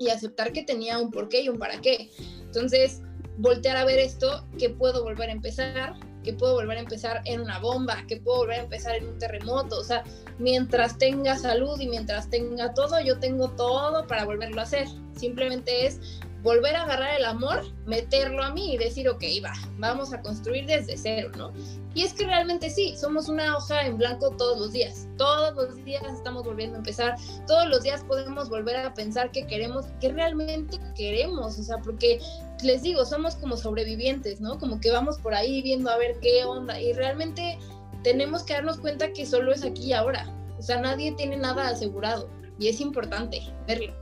[0.00, 2.10] y aceptar que tenía un porqué y un para qué.
[2.40, 3.02] Entonces,
[3.38, 7.40] voltear a ver esto, que puedo volver a empezar, que puedo volver a empezar en
[7.40, 9.78] una bomba, que puedo volver a empezar en un terremoto.
[9.78, 10.04] O sea,
[10.38, 14.86] mientras tenga salud y mientras tenga todo, yo tengo todo para volverlo a hacer.
[15.16, 20.12] Simplemente es volver a agarrar el amor, meterlo a mí y decir, ok, va, vamos
[20.12, 21.52] a construir desde cero, ¿no?
[21.94, 25.84] Y es que realmente sí, somos una hoja en blanco todos los días, todos los
[25.84, 30.08] días estamos volviendo a empezar, todos los días podemos volver a pensar que queremos, que
[30.08, 32.18] realmente queremos, o sea, porque
[32.62, 34.58] les digo, somos como sobrevivientes, ¿no?
[34.58, 36.80] Como que vamos por ahí viendo a ver qué onda.
[36.80, 37.58] Y realmente
[38.02, 40.26] tenemos que darnos cuenta que solo es aquí y ahora,
[40.58, 42.28] o sea, nadie tiene nada asegurado.
[42.58, 43.92] Y es importante verlo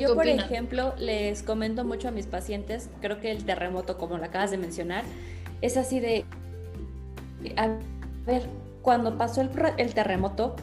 [0.00, 4.24] yo, por ejemplo, les comento mucho a mis pacientes, creo que el terremoto, como lo
[4.24, 5.04] acabas de mencionar,
[5.60, 6.24] es así de,
[7.56, 7.68] a
[8.26, 8.42] ver,
[8.82, 10.56] cuando pasó el, el terremoto,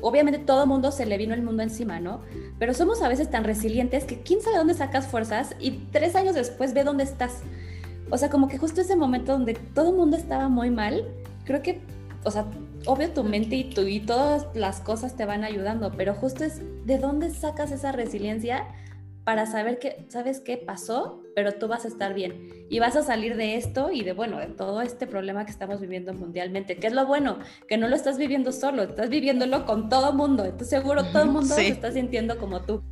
[0.00, 2.20] obviamente todo el mundo se le vino el mundo encima, ¿no?
[2.58, 6.34] Pero somos a veces tan resilientes que quién sabe dónde sacas fuerzas y tres años
[6.34, 7.40] después ve dónde estás.
[8.10, 11.04] O sea, como que justo ese momento donde todo el mundo estaba muy mal,
[11.44, 11.80] creo que,
[12.24, 12.46] o sea,
[12.88, 16.62] obvio tu mente y, tu, y todas las cosas te van ayudando, pero justo es
[16.86, 18.66] de dónde sacas esa resiliencia
[19.24, 21.22] para saber que, ¿sabes qué pasó?
[21.34, 24.38] Pero tú vas a estar bien y vas a salir de esto y de, bueno,
[24.38, 27.94] de todo este problema que estamos viviendo mundialmente, que es lo bueno, que no lo
[27.94, 31.92] estás viviendo solo, estás viviéndolo con todo mundo, entonces seguro todo el mundo se está
[31.92, 32.82] sintiendo como tú.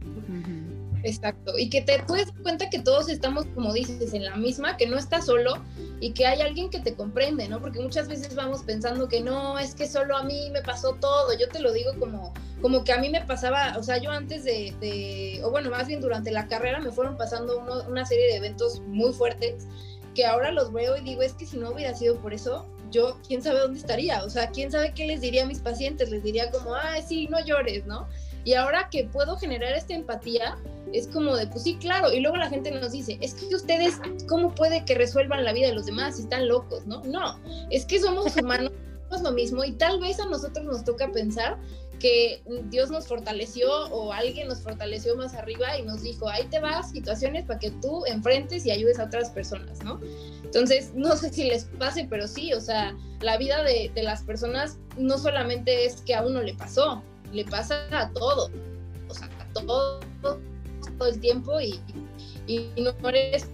[1.02, 4.76] Exacto, y que te puedes dar cuenta que todos estamos, como dices, en la misma,
[4.76, 5.62] que no estás solo
[6.00, 7.60] y que hay alguien que te comprende, ¿no?
[7.60, 11.36] Porque muchas veces vamos pensando que no, es que solo a mí me pasó todo,
[11.38, 14.44] yo te lo digo como, como que a mí me pasaba, o sea, yo antes
[14.44, 18.80] de, o bueno, más bien durante la carrera me fueron pasando una serie de eventos
[18.86, 19.66] muy fuertes
[20.14, 23.18] que ahora los veo y digo, es que si no hubiera sido por eso, yo,
[23.26, 26.22] quién sabe dónde estaría, o sea, quién sabe qué les diría a mis pacientes, les
[26.22, 28.08] diría como, ay, sí, no llores, ¿no?
[28.46, 30.56] Y ahora que puedo generar esta empatía,
[30.92, 32.12] es como de, pues sí, claro.
[32.12, 33.96] Y luego la gente nos dice, es que ustedes,
[34.28, 36.86] ¿cómo puede que resuelvan la vida de los demás si están locos?
[36.86, 38.70] No, no, es que somos humanos,
[39.12, 41.58] es lo mismo y tal vez a nosotros nos toca pensar
[41.98, 46.60] que Dios nos fortaleció o alguien nos fortaleció más arriba y nos dijo, ahí te
[46.60, 50.00] vas, situaciones para que tú enfrentes y ayudes a otras personas, ¿no?
[50.44, 54.22] Entonces, no sé si les pase, pero sí, o sea, la vida de, de las
[54.22, 58.50] personas no solamente es que a uno le pasó, le pasa a todo,
[59.08, 60.00] o sea, a todo
[60.98, 61.80] todo el tiempo y,
[62.46, 63.48] y no eres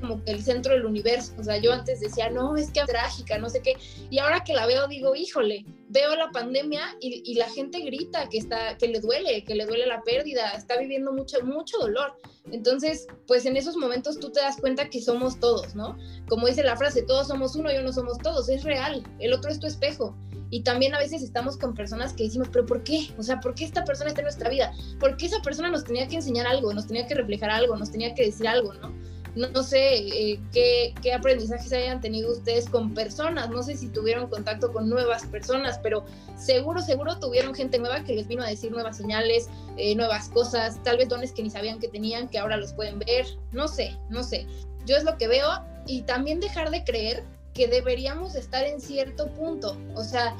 [0.00, 1.32] como que el centro del universo.
[1.38, 3.76] O sea, yo antes decía, no, es que es trágica, no sé qué.
[4.10, 8.38] Y ahora que la veo, digo, híjole, veo la pandemia y, la gente grita que,
[8.38, 12.14] está, que le duele, que le duele la pérdida, está viviendo mucho, mucho dolor.
[12.50, 15.96] Entonces, pues en esos momentos tú te das cuenta que somos todos, ¿no?
[16.28, 18.48] Como dice la frase, todos somos uno y uno somos todos.
[18.48, 20.16] Es real, el otro es tu espejo.
[20.50, 23.08] Y también a veces estamos con personas que decimos, pero ¿por qué?
[23.18, 24.72] O sea, ¿por qué esta persona está en nuestra vida?
[24.98, 27.90] ¿Por qué esa persona nos tenía que enseñar algo, nos tenía que reflejar algo, nos
[27.90, 28.92] tenía que decir algo, ¿no?
[29.38, 34.28] No, sé eh, qué, qué, aprendizajes hayan tenido ustedes con personas, no sé si tuvieron
[34.28, 36.04] contacto con nuevas personas, pero
[36.36, 40.82] seguro, seguro tuvieron gente nueva que les vino a decir nuevas señales, eh, nuevas cosas,
[40.82, 43.96] tal vez dones que ni sabían que tenían, que ahora los pueden ver, no sé,
[44.10, 44.44] no sé.
[44.86, 45.48] Yo es lo que veo
[45.86, 47.22] y también dejar de creer
[47.54, 49.76] que deberíamos estar en cierto punto.
[49.94, 50.36] O sea,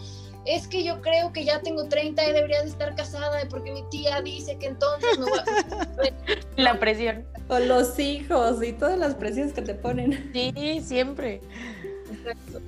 [0.49, 3.83] es que yo creo que ya tengo 30 y debería de estar casada porque mi
[3.91, 5.45] tía dice que entonces no va
[6.57, 7.25] La presión.
[7.49, 10.31] O los hijos y todas las presiones que te ponen.
[10.33, 11.41] Sí, siempre.
[12.11, 12.61] Exacto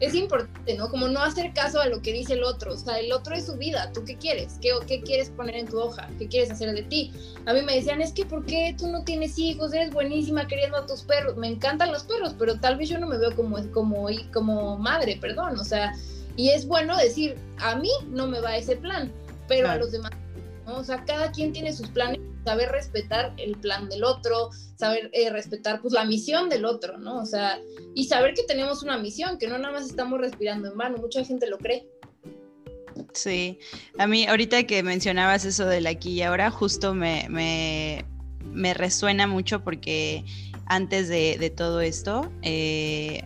[0.00, 0.88] es importante, ¿no?
[0.90, 2.74] Como no hacer caso a lo que dice el otro.
[2.74, 3.90] O sea, el otro es su vida.
[3.92, 4.56] ¿Tú qué quieres?
[4.60, 6.08] ¿Qué, qué quieres poner en tu hoja?
[6.18, 7.12] ¿Qué quieres hacer de ti?
[7.46, 9.72] A mí me decían, es que ¿por qué tú no tienes hijos?
[9.72, 11.36] Eres buenísima queriendo a tus perros.
[11.36, 15.18] Me encantan los perros, pero tal vez yo no me veo como, como, como madre,
[15.20, 15.58] perdón.
[15.58, 15.92] O sea,
[16.38, 19.12] y es bueno decir, a mí no me va ese plan,
[19.48, 20.12] pero a los demás
[20.64, 20.78] ¿no?
[20.78, 25.30] O sea, cada quien tiene sus planes, saber respetar el plan del otro, saber eh,
[25.30, 27.18] respetar pues la misión del otro, ¿no?
[27.18, 27.58] O sea,
[27.94, 31.24] y saber que tenemos una misión, que no nada más estamos respirando en vano, mucha
[31.24, 31.88] gente lo cree.
[33.14, 33.58] Sí,
[33.98, 38.04] a mí ahorita que mencionabas eso del aquí y ahora, justo me, me,
[38.44, 40.24] me resuena mucho porque
[40.66, 43.24] antes de, todo esto, eh,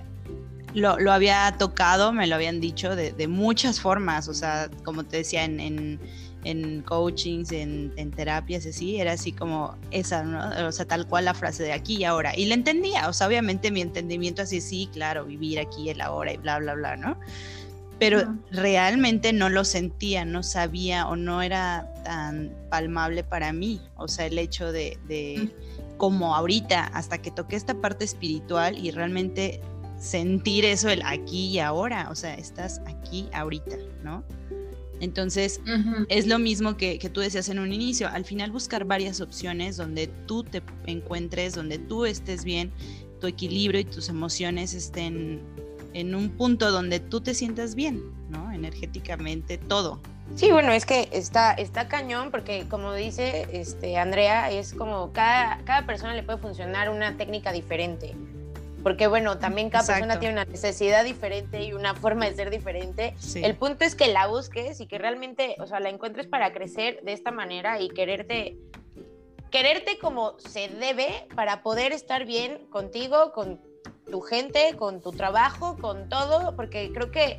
[0.74, 5.44] lo, había tocado, me lo habían dicho de, muchas formas, o sea, como te decía,
[5.44, 6.00] en,
[6.44, 10.66] en, coachings, en, en, terapias, así, era así como esa, ¿no?
[10.66, 12.36] O sea, tal cual la frase de aquí y ahora.
[12.36, 16.00] Y la entendía, o sea, obviamente mi entendimiento así, sí, claro, vivir aquí y el
[16.00, 17.18] ahora y bla, bla, bla, ¿no?
[17.98, 24.08] Pero realmente no lo sentía, no sabía o no era tan palmable para mí, o
[24.08, 25.50] sea, el hecho de, de
[25.98, 29.60] como ahorita, hasta que toqué esta parte espiritual y realmente
[30.02, 34.24] sentir eso el aquí y ahora, o sea, estás aquí ahorita, ¿no?
[35.00, 35.60] Entonces,
[36.08, 39.76] es lo mismo que, que, tú decías en un inicio, al final buscar varias opciones
[39.76, 42.72] donde tú te encuentres, donde tú estés bien,
[43.20, 45.40] tu equilibrio y tus emociones estén
[45.92, 48.52] en un punto donde tú te sientas bien, ¿no?
[48.52, 50.00] Energéticamente, todo.
[50.36, 55.58] Sí, bueno, es que está, está cañón porque como dice este, Andrea, es como cada,
[55.64, 58.14] cada persona le puede funcionar una técnica diferente
[58.82, 63.14] porque bueno, también cada persona tiene una necesidad diferente y una forma de ser diferente.
[63.36, 67.00] El punto es que la busques y que realmente, o sea, la encuentres para crecer
[67.02, 68.56] de esta manera y quererte
[69.50, 73.60] quererte como se debe para poder estar bien contigo, con
[74.10, 77.38] tu gente, con tu trabajo, con todo, porque creo que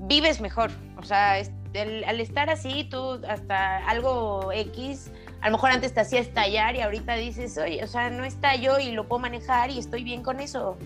[0.00, 0.70] vives mejor.
[0.96, 6.20] O sea, al estar así, tú hasta algo X a lo mejor antes te hacía
[6.20, 10.02] estallar y ahorita dices, oye, o sea, no estallo y lo puedo manejar y estoy
[10.02, 10.76] bien con eso.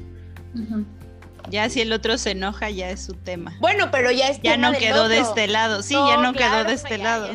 [1.49, 3.57] Ya si el otro se enoja, ya es su tema.
[3.61, 6.75] Bueno, pero ya es Ya no quedó de este lado, sí, ya no quedó de
[6.75, 7.29] este lado.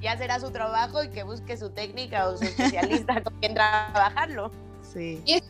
[0.00, 4.50] Ya, será su trabajo y que busque su técnica o su especialista con quien trabajarlo.
[4.92, 5.22] Sí.
[5.24, 5.40] Y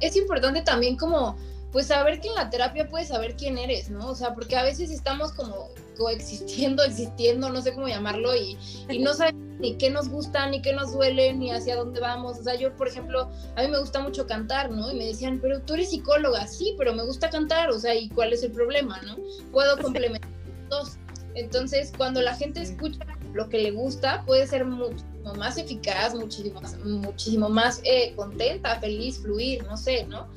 [0.00, 1.36] es importante también como
[1.70, 4.08] pues saber que en la terapia puedes saber quién eres, ¿no?
[4.08, 8.56] O sea, porque a veces estamos como coexistiendo, existiendo, no sé cómo llamarlo, y,
[9.00, 12.38] no sabemos ni qué nos gusta, ni qué nos duele, ni hacia dónde vamos.
[12.38, 14.90] O sea, yo, por ejemplo, a mí me gusta mucho cantar, ¿no?
[14.90, 18.08] Y me decían, pero tú eres psicóloga, sí, pero me gusta cantar, o sea, ¿y
[18.08, 19.16] cuál es el problema, no?
[19.52, 20.30] Puedo complementar
[20.68, 20.98] dos.
[21.34, 26.60] Entonces, cuando la gente escucha lo que le gusta, puede ser muchísimo más eficaz, muchísimo,
[26.84, 30.28] muchísimo más eh, contenta, feliz, fluir, no sé, ¿no?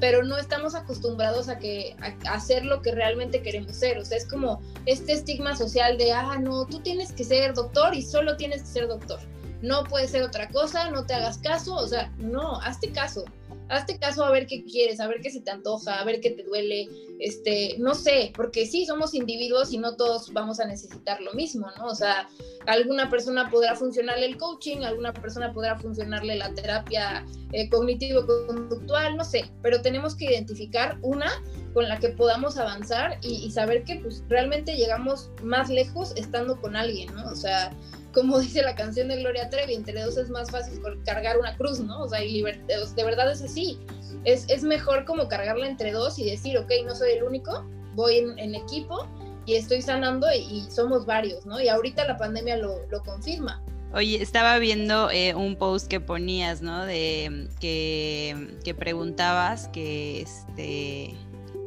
[0.00, 3.98] Pero no estamos acostumbrados a, que, a, hacer lo que realmente queremos ser.
[3.98, 7.94] O sea, es como este estigma social de, ah, no, tú tienes que ser doctor
[7.94, 9.20] y solo tienes que ser doctor.
[9.62, 11.74] No puede ser otra cosa, no te hagas caso.
[11.74, 13.24] O sea, no, hazte caso
[13.68, 16.30] hazte caso a ver qué quieres, a ver qué se te antoja, a ver qué
[16.30, 16.88] te duele,
[17.24, 21.66] este, no sé, porque sí, somos individuos y no todos vamos a necesitar lo mismo,
[21.78, 21.86] ¿no?
[21.86, 22.28] O sea,
[22.66, 29.24] alguna persona podrá funcionarle el coaching, alguna persona podrá funcionarle la terapia eh, cognitivo-conductual, no
[29.24, 31.30] sé, pero tenemos que identificar una
[31.72, 36.60] con la que podamos avanzar y, y saber que pues realmente llegamos más lejos estando
[36.60, 37.24] con alguien, ¿no?
[37.30, 37.74] O sea,
[38.12, 41.80] como dice la canción de Gloria Trevi, entre dos es más fácil cargar una cruz,
[41.80, 42.02] ¿no?
[42.02, 43.78] O sea, de verdad es así.
[44.24, 48.18] Es, es, mejor como cargarla entre dos y decir, ok, no soy el único, voy
[48.36, 49.06] en, equipo
[49.46, 51.60] y estoy sanando y, somos varios, ¿no?
[51.60, 53.62] Y ahorita la pandemia lo, lo confirma.
[53.92, 56.84] Oye, estaba viendo eh, un post que ponías, ¿no?
[56.84, 61.14] De que, que preguntabas que este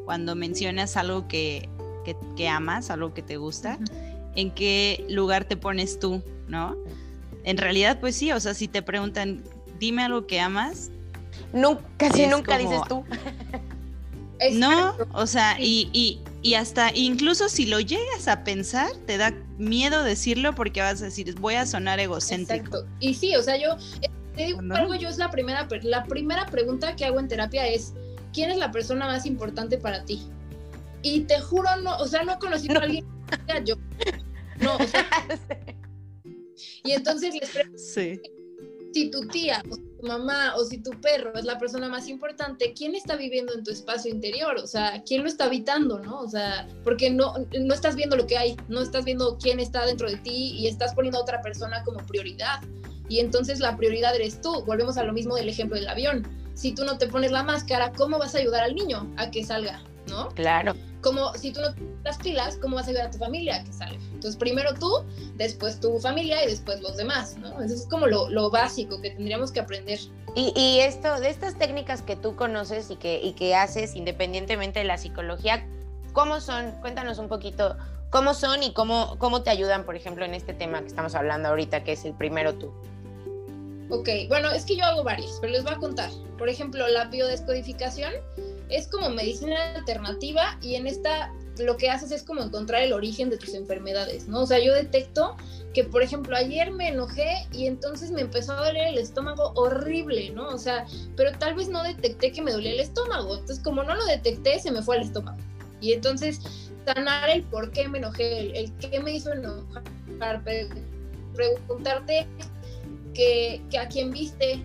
[0.05, 1.69] cuando mencionas algo que,
[2.05, 3.77] que, que amas, algo que te gusta,
[4.35, 6.75] ¿en qué lugar te pones tú ¿no?
[7.43, 9.43] En realidad, pues sí, o sea, si te preguntan,
[9.79, 10.91] dime algo que amas.
[11.53, 13.03] Nunca, casi nunca dices tú.
[14.53, 16.21] no, o sea, y,
[16.55, 21.35] hasta incluso si lo llegas a pensar, te da miedo decirlo porque vas a decir,
[21.39, 22.77] voy a sonar egocéntrico.
[22.77, 22.87] Exacto.
[22.99, 26.45] Y sí, o sea, yo eh, te digo algo, yo es la primera, la primera
[26.45, 27.93] pregunta que hago en terapia es,
[28.33, 30.21] ¿quién es la persona más importante para ti?
[31.01, 33.05] Y te juro, no, o sea, no he conocido a alguien
[33.65, 33.75] yo.
[34.59, 35.05] No, o sea,
[36.83, 41.57] Y entonces les pregunto, si tu tía o mamá o si tu perro es la
[41.57, 44.55] persona más importante, ¿quién está viviendo en tu espacio interior?
[44.57, 46.19] O sea, ¿quién lo está habitando, no?
[46.19, 49.85] O sea, porque no, no estás viendo lo que hay, no estás viendo quién está
[49.85, 52.61] dentro de ti y estás poniendo a otra persona como prioridad.
[53.09, 54.63] Y entonces la prioridad eres tú.
[54.65, 56.27] Volvemos a lo mismo del ejemplo del avión.
[56.53, 59.43] Si tú no te pones la máscara, ¿cómo vas a ayudar al niño a que
[59.43, 59.81] salga?
[60.07, 60.29] ¿No?
[60.29, 60.73] Claro
[61.07, 61.69] como si tú no
[62.03, 63.97] las pilas, ¿cómo vas a ayudar a tu familia que salga?
[64.13, 64.91] Entonces, primero tú,
[65.35, 67.61] después tu familia y después los demás, ¿no?
[67.61, 69.99] Eso es como lo, básico que tendríamos que aprender.
[70.35, 74.85] Y, esto, de estas técnicas que tú conoces y que, y que haces independientemente de
[74.85, 75.65] la psicología,
[76.13, 76.71] ¿cómo son?
[76.81, 77.75] Cuéntanos un poquito
[78.09, 81.49] ¿Cómo son y cómo, cómo te ayudan, por ejemplo, en este tema que estamos hablando
[81.49, 82.73] ahorita, que es el primero tú?
[83.89, 86.09] Ok, bueno, es que yo hago varios, pero les voy a contar.
[86.37, 88.13] Por ejemplo, la biodescodificación
[88.69, 93.29] es como medicina alternativa y en esta lo que haces es como encontrar el origen
[93.29, 94.41] de tus enfermedades, ¿no?
[94.41, 95.35] O sea, yo detecto
[95.73, 100.29] que, por ejemplo, ayer me enojé y entonces me empezó a doler el estómago horrible,
[100.31, 100.49] ¿no?
[100.49, 100.85] O sea,
[101.15, 103.33] pero tal vez no detecté que me dolía el estómago.
[103.33, 105.37] Entonces, como no lo detecté, se me fue al estómago.
[105.81, 106.41] Y entonces,
[106.85, 110.43] sanar el por qué me enojé, el, el qué me hizo enojar,
[111.33, 112.27] preguntarte
[113.13, 114.63] que, que a quién viste,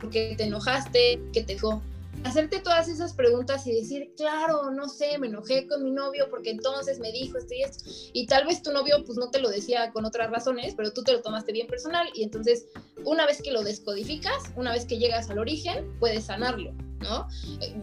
[0.00, 1.82] porque te enojaste, que te dejó
[2.24, 6.50] hacerte todas esas preguntas y decir, claro, no sé, me enojé con mi novio porque
[6.50, 7.84] entonces me dijo esto y esto.
[8.12, 11.02] Y tal vez tu novio pues no te lo decía con otras razones, pero tú
[11.02, 12.66] te lo tomaste bien personal y entonces
[13.04, 17.28] una vez que lo descodificas, una vez que llegas al origen, puedes sanarlo, ¿no?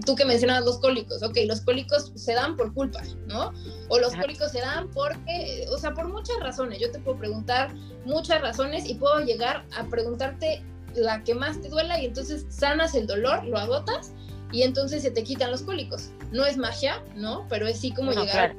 [0.05, 3.51] Tú que mencionabas los cólicos, ok, los cólicos se dan por culpa, ¿no?
[3.89, 6.79] O los cólicos se dan porque, o sea, por muchas razones.
[6.79, 7.73] Yo te puedo preguntar
[8.05, 10.63] muchas razones y puedo llegar a preguntarte
[10.95, 14.11] la que más te duela y entonces sanas el dolor, lo agotas
[14.51, 16.11] y entonces se te quitan los cólicos.
[16.31, 17.45] No es magia, ¿no?
[17.49, 18.55] Pero es sí como llegar,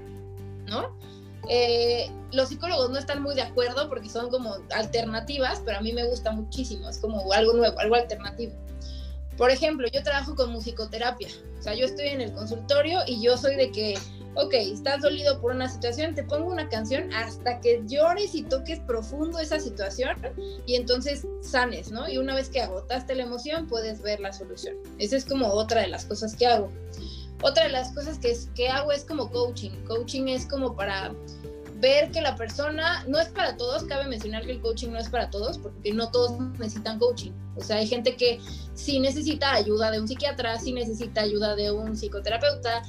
[0.67, 0.97] ¿no?
[1.49, 5.93] Eh, los psicólogos no están muy de acuerdo porque son como alternativas, pero a mí
[5.93, 8.53] me gusta muchísimo, es como algo nuevo, algo alternativo.
[9.37, 11.29] Por ejemplo, yo trabajo con musicoterapia,
[11.59, 13.99] o sea, yo estoy en el consultorio y yo soy de que
[14.37, 18.81] ok, estás dolido por una situación, te pongo una canción hasta que llores y toques
[18.81, 20.17] profundo esa situación
[20.67, 22.09] y entonces sanes, ¿no?
[22.09, 24.77] Y una vez que agotaste la emoción, puedes ver la solución.
[24.99, 26.71] Esa es como otra de las cosas que hago.
[27.43, 29.71] Otra de las cosas que, que hago es como coaching.
[29.87, 31.15] Coaching es como para
[31.85, 35.11] ver que la persona no es para todos, cabe mencionar que el coaching no es
[35.11, 37.33] para todos, porque no todos necesitan coaching.
[37.57, 38.41] O sea, hay gente que
[38.73, 42.83] sí necesita ayuda de un psiquiatra, sí necesita ayuda de un psicoterapeuta,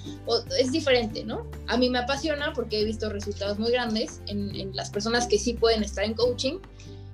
[0.57, 1.45] es diferente, ¿no?
[1.67, 5.37] A mí me apasiona porque he visto resultados muy grandes en, en las personas que
[5.37, 6.59] sí pueden estar en coaching.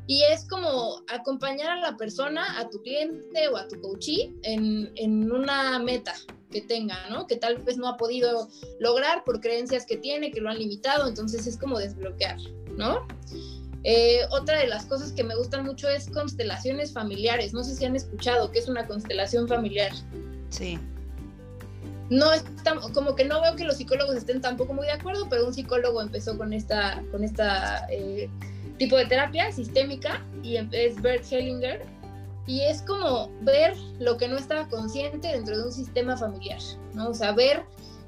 [0.06, 4.92] Y es como acompañar a la persona, a tu cliente o a tu coachee en,
[4.96, 6.14] en una meta,
[6.52, 7.26] que tenga, ¿no?
[7.26, 8.50] Que tal vez no ha podido
[8.80, 12.38] lograr por creencias que tiene, que lo han limitado, entonces es como desbloquear,
[12.78, 13.08] ¿no?
[13.84, 17.54] Eh, otra de las cosas que me gustan mucho es constelaciones familiares.
[17.54, 19.92] No sé si han escuchado qué es una constelación familiar.
[20.50, 20.78] Sí.
[22.10, 25.48] No está, como que no veo que los psicólogos estén tampoco muy de acuerdo, pero
[25.48, 28.30] un psicólogo empezó con esta, con esta eh,
[28.78, 31.86] tipo de terapia sistémica y es Bert Hellinger
[32.48, 36.60] y es como ver lo que no estaba consciente dentro de un sistema familiar,
[36.94, 37.10] ¿no?
[37.10, 37.64] O sea, ver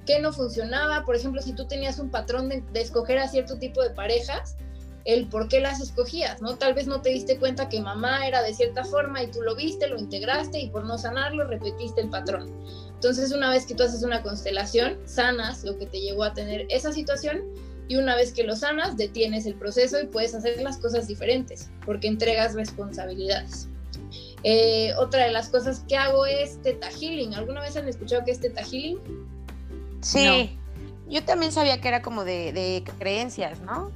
[0.05, 3.81] qué no funcionaba, por ejemplo, si tú tenías un patrón de, escoger a cierto tipo
[3.81, 4.57] de parejas,
[5.05, 6.57] el por qué las escogías, ¿no?
[6.57, 9.55] Tal vez no te diste cuenta que mamá era de cierta forma y tú lo
[9.55, 12.49] viste, lo integraste y por no sanarlo repetiste el patrón.
[12.93, 16.65] Entonces, una vez que tú haces una constelación, sanas lo que te llevó a tener
[16.69, 17.41] esa situación
[17.89, 21.69] y una vez que lo sanas, detienes el proceso y puedes hacer las cosas diferentes
[21.85, 23.67] porque entregas responsabilidades.
[24.43, 27.33] Eh, otra de las cosas que hago es teta healing.
[27.33, 28.99] ¿Alguna vez han escuchado qué es teta healing?
[30.01, 30.57] Sí,
[31.07, 33.91] yo también sabía que era como de, creencias, ¿no?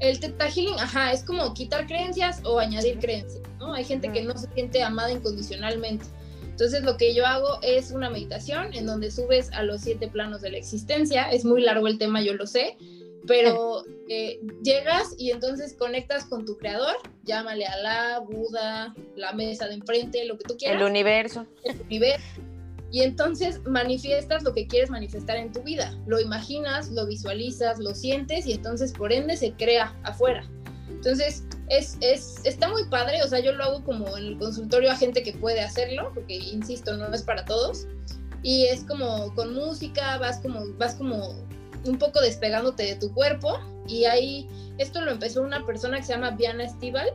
[0.00, 3.72] El teta healing, ajá, es como quitar creencias o añadir creencias, ¿no?
[3.72, 6.04] Hay gente que no se siente amada incondicionalmente.
[6.42, 10.40] Entonces lo que yo hago es una meditación en donde subes a los siete planos
[10.42, 11.30] de la existencia.
[11.30, 12.76] Es muy largo el tema, yo lo sé,
[13.28, 19.68] pero eh, llegas y entonces conectas con tu creador, llámale a la Buda, la mesa
[19.68, 20.80] de enfrente, lo que tú quieras.
[20.80, 21.46] El universo.
[21.62, 22.24] El universo.
[22.90, 25.94] Y entonces manifiestas lo que quieres manifestar en tu vida.
[26.06, 30.48] Lo imaginas, lo visualizas, lo sientes y entonces por ende se crea afuera.
[30.88, 34.90] Entonces es, es, está muy padre, o sea, yo lo hago como en el consultorio
[34.90, 37.86] a gente que puede hacerlo, porque insisto, no es para todos.
[38.42, 41.34] Y es como con música, vas como, vas como
[41.84, 44.48] un poco despegándote de tu cuerpo y ahí
[44.78, 47.08] esto lo empezó una persona que se llama Viana Estival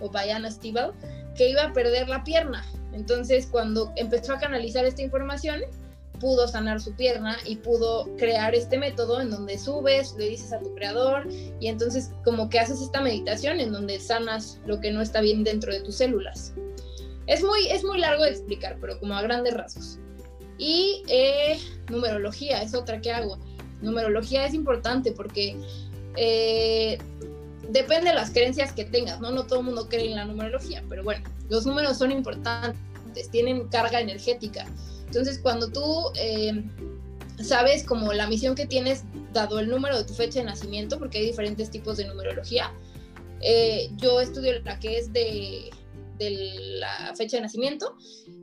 [0.00, 0.92] o Bayana Estival
[1.36, 2.64] que iba a perder la pierna.
[2.92, 5.60] Entonces cuando empezó a canalizar esta información
[6.20, 10.60] pudo sanar su pierna y pudo crear este método en donde subes, le dices a
[10.60, 11.28] tu creador
[11.60, 15.44] y entonces como que haces esta meditación en donde sanas lo que no está bien
[15.44, 16.54] dentro de tus células.
[17.26, 19.98] Es muy, es muy largo de explicar, pero como a grandes rasgos.
[20.58, 21.58] Y eh,
[21.90, 23.38] numerología es otra que hago
[23.82, 25.56] numerología es importante porque
[26.16, 26.98] eh,
[27.70, 29.30] depende de las creencias que tengas, ¿no?
[29.30, 32.80] No todo el mundo cree en la numerología, pero bueno, los números son importantes,
[33.30, 34.66] tienen carga energética.
[35.06, 36.64] Entonces, cuando tú eh,
[37.42, 41.18] sabes como la misión que tienes dado el número de tu fecha de nacimiento, porque
[41.18, 42.72] hay diferentes tipos de numerología,
[43.40, 45.70] eh, yo estudio la que es de,
[46.18, 46.30] de
[46.78, 47.96] la fecha de nacimiento.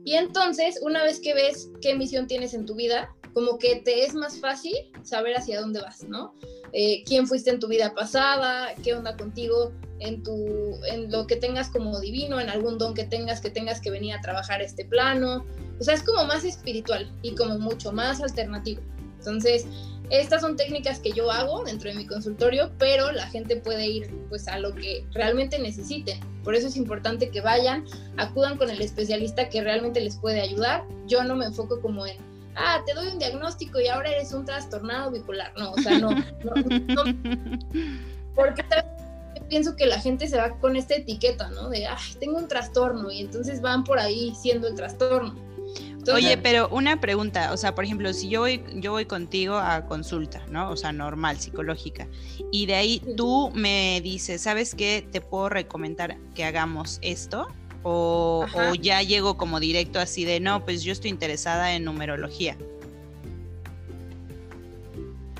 [0.04, 4.04] Y entonces, una vez que ves qué misión tienes en tu vida, como que te
[4.04, 6.34] es más fácil saber hacia dónde vas, ¿no?
[6.72, 11.36] Eh, quién fuiste en tu vida pasada, qué onda contigo en, tu, en lo que
[11.36, 14.84] tengas como divino, en algún don que tengas que tengas que venir a trabajar este
[14.84, 15.44] plano.
[15.80, 18.80] O sea, es como más espiritual y como mucho más alternativo.
[19.18, 19.66] Entonces,
[20.10, 24.10] estas son técnicas que yo hago dentro de mi consultorio, pero la gente puede ir
[24.28, 26.20] pues a lo que realmente necesite.
[26.44, 27.84] Por eso es importante que vayan,
[28.18, 30.84] acudan con el especialista que realmente les puede ayudar.
[31.06, 32.18] Yo no me enfoco como en,
[32.56, 35.52] ah, te doy un diagnóstico y ahora eres un trastornado bipolar.
[35.56, 36.54] No, o sea, no, no,
[36.88, 37.04] no
[38.34, 38.64] porque
[39.48, 41.68] pienso que la gente se va con esta etiqueta, ¿no?
[41.68, 45.34] De, ay, tengo un trastorno y entonces van por ahí siendo el trastorno.
[46.12, 49.86] Oye, pero una pregunta, o sea, por ejemplo, si yo voy, yo voy contigo a
[49.86, 50.70] consulta, ¿no?
[50.70, 52.06] O sea, normal, psicológica,
[52.52, 55.06] y de ahí tú me dices, ¿sabes qué?
[55.10, 57.48] Te puedo recomendar que hagamos esto,
[57.84, 62.56] o, o, ya llego como directo así de, no, pues yo estoy interesada en numerología.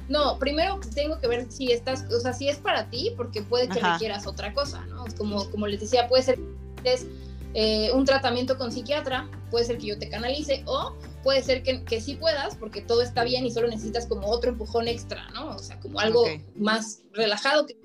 [0.09, 3.68] No, primero tengo que ver si estás, o sea, si es para ti, porque puede
[3.68, 5.07] que requieras otra cosa, ¿no?
[5.16, 6.38] Como, como les decía, puede ser
[6.84, 7.07] es,
[7.55, 11.82] eh, un tratamiento con psiquiatra, puede ser que yo te canalice, o puede ser que,
[11.84, 15.51] que, sí puedas, porque todo está bien y solo necesitas como otro empujón extra, ¿no?
[15.51, 16.26] O sea, como algo
[16.57, 17.78] más relajado, que,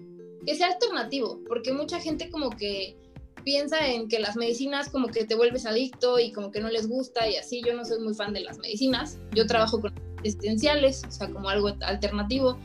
[0.45, 2.97] que sea alternativo, porque mucha gente como que
[3.50, 6.88] piensa en que las medicinas como que te vuelves adicto y como que no les
[6.88, 7.64] gusta y así.
[7.66, 9.18] Yo no soy muy fan de las medicinas.
[9.34, 12.60] Yo trabajo con existenciales, o sea, como algo alternativo.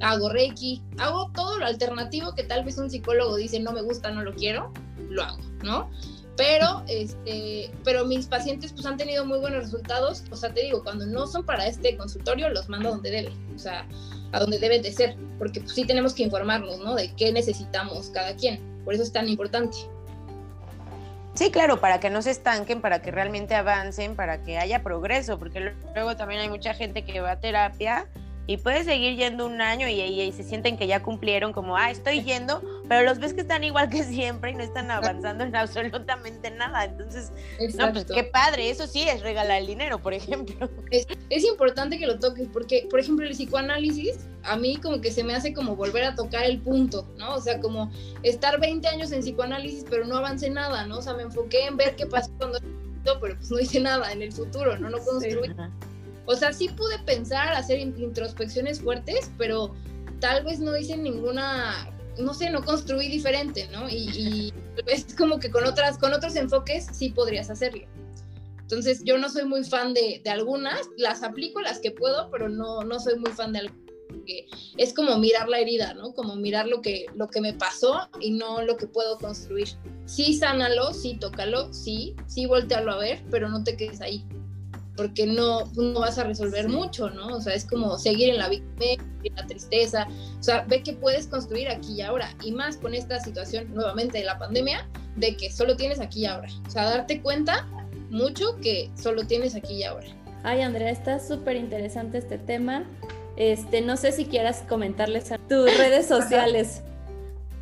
[0.00, 4.10] Hago Reiki, hago todo lo alternativo que tal vez un psicólogo dice no me gusta,
[4.12, 4.72] no lo quiero,
[5.10, 5.90] lo hago, ¿no?
[6.38, 10.24] Pero, este, pero mis pacientes pues han tenido muy buenos resultados.
[10.30, 13.58] O sea, te digo, cuando no son para este consultorio, los mando donde debe, o
[13.58, 13.86] sea,
[14.32, 16.94] a donde debe de ser, porque pues, sí tenemos que informarnos, ¿no?
[16.94, 18.58] De qué necesitamos cada quien.
[18.86, 19.76] Por eso es tan importante.
[21.40, 25.38] Sí, claro, para que no se estanquen, para que realmente avancen, para que haya progreso,
[25.38, 28.06] porque luego también hay mucha gente que va a terapia
[28.46, 31.90] y puede seguir yendo un año y, y, se sienten que ya cumplieron, como, ah,
[31.90, 32.60] estoy yendo,
[32.90, 36.86] pero los ves que están igual que siempre y no están avanzando en absolutamente nada.
[36.86, 37.30] Entonces,
[37.76, 40.68] no, pues qué padre, eso sí es regalar el dinero, por ejemplo.
[40.90, 45.12] Es, es, importante que lo toques, porque, por ejemplo, el psicoanálisis, a mí como que
[45.12, 47.36] se me hace como volver a tocar el punto, ¿no?
[47.36, 47.92] O sea, como
[48.24, 50.98] estar 20 años en psicoanálisis, pero no avancé nada, ¿no?
[50.98, 52.58] O sea, me enfoqué en ver qué pasó cuando
[53.20, 54.90] pero pues no hice nada en el futuro, ¿no?
[54.90, 55.46] No construí.
[55.46, 55.54] Sí,
[56.26, 59.76] o sea, sí pude pensar, hacer introspecciones fuertes, pero
[60.18, 61.88] tal vez no hice ninguna,
[62.20, 63.88] no sé, no construí diferente, ¿no?
[63.88, 64.52] Y,
[64.86, 67.86] es como que con, otras, con otros enfoques sí podrías hacerlo.
[68.60, 72.48] Entonces yo no soy muy fan de, de algunas, las aplico las que puedo, pero
[72.48, 73.80] no, no soy muy fan de algunas.
[74.76, 76.12] Es como mirar la herida, ¿no?
[76.12, 79.68] Como mirar lo que, lo que me pasó y no lo que puedo construir.
[80.04, 84.24] Sí, sánalo, sí, tócalo, sí, sí, voltealo a ver, pero no te quedes ahí
[85.00, 87.28] porque no, no vas a resolver mucho, ¿no?
[87.28, 90.06] O sea, es como seguir en la víctima, la tristeza,
[90.38, 94.18] o sea, ve que puedes construir aquí y ahora, y más con esta situación nuevamente
[94.18, 97.66] de la pandemia, de que solo tienes aquí y ahora, o sea, darte cuenta
[98.10, 100.06] mucho que solo tienes aquí y ahora.
[100.42, 102.84] Ay, Andrea, está súper interesante este tema.
[103.36, 106.82] Este, no sé si quieras comentarles a tus redes sociales.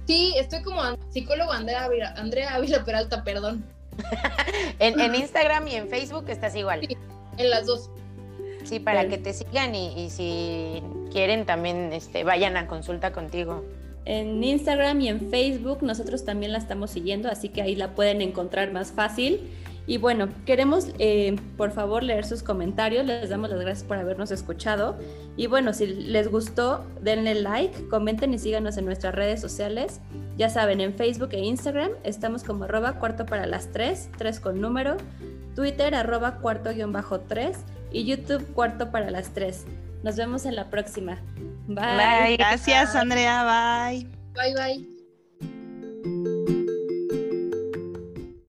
[0.07, 0.81] Sí, estoy como
[1.11, 3.65] psicólogo Andrea Ávila, Andrea Ávila Peralta, perdón.
[4.79, 6.87] en, en, Instagram y en Facebook estás igual.
[6.89, 6.97] Sí
[7.39, 7.91] en las dos.
[8.69, 13.64] Sí, para que te sigan y, si quieren también este, vayan a consulta contigo.
[14.05, 18.21] En Instagram y en Facebook nosotros también la estamos siguiendo, así que ahí la pueden
[18.21, 19.41] encontrar más fácil.
[19.87, 24.31] Y bueno, queremos eh, por favor leer sus comentarios, les damos las gracias por habernos
[24.31, 24.99] escuchado.
[25.39, 30.03] Y bueno, si les gustó, denle like, comenten y síganos en nuestras redes sociales.
[30.37, 34.61] Ya saben, en Facebook e Instagram estamos como arroba cuarto para las tres, tres con
[34.61, 34.99] número.
[35.55, 39.64] Twitter arroba cuarto guion bajo tres y YouTube cuarto para las tres.
[40.03, 41.18] Nos vemos en la próxima.
[41.66, 41.97] Bye.
[41.97, 42.36] bye.
[42.36, 43.45] Gracias, Andrea.
[43.91, 44.07] Bye.
[44.34, 44.98] Bye, bye.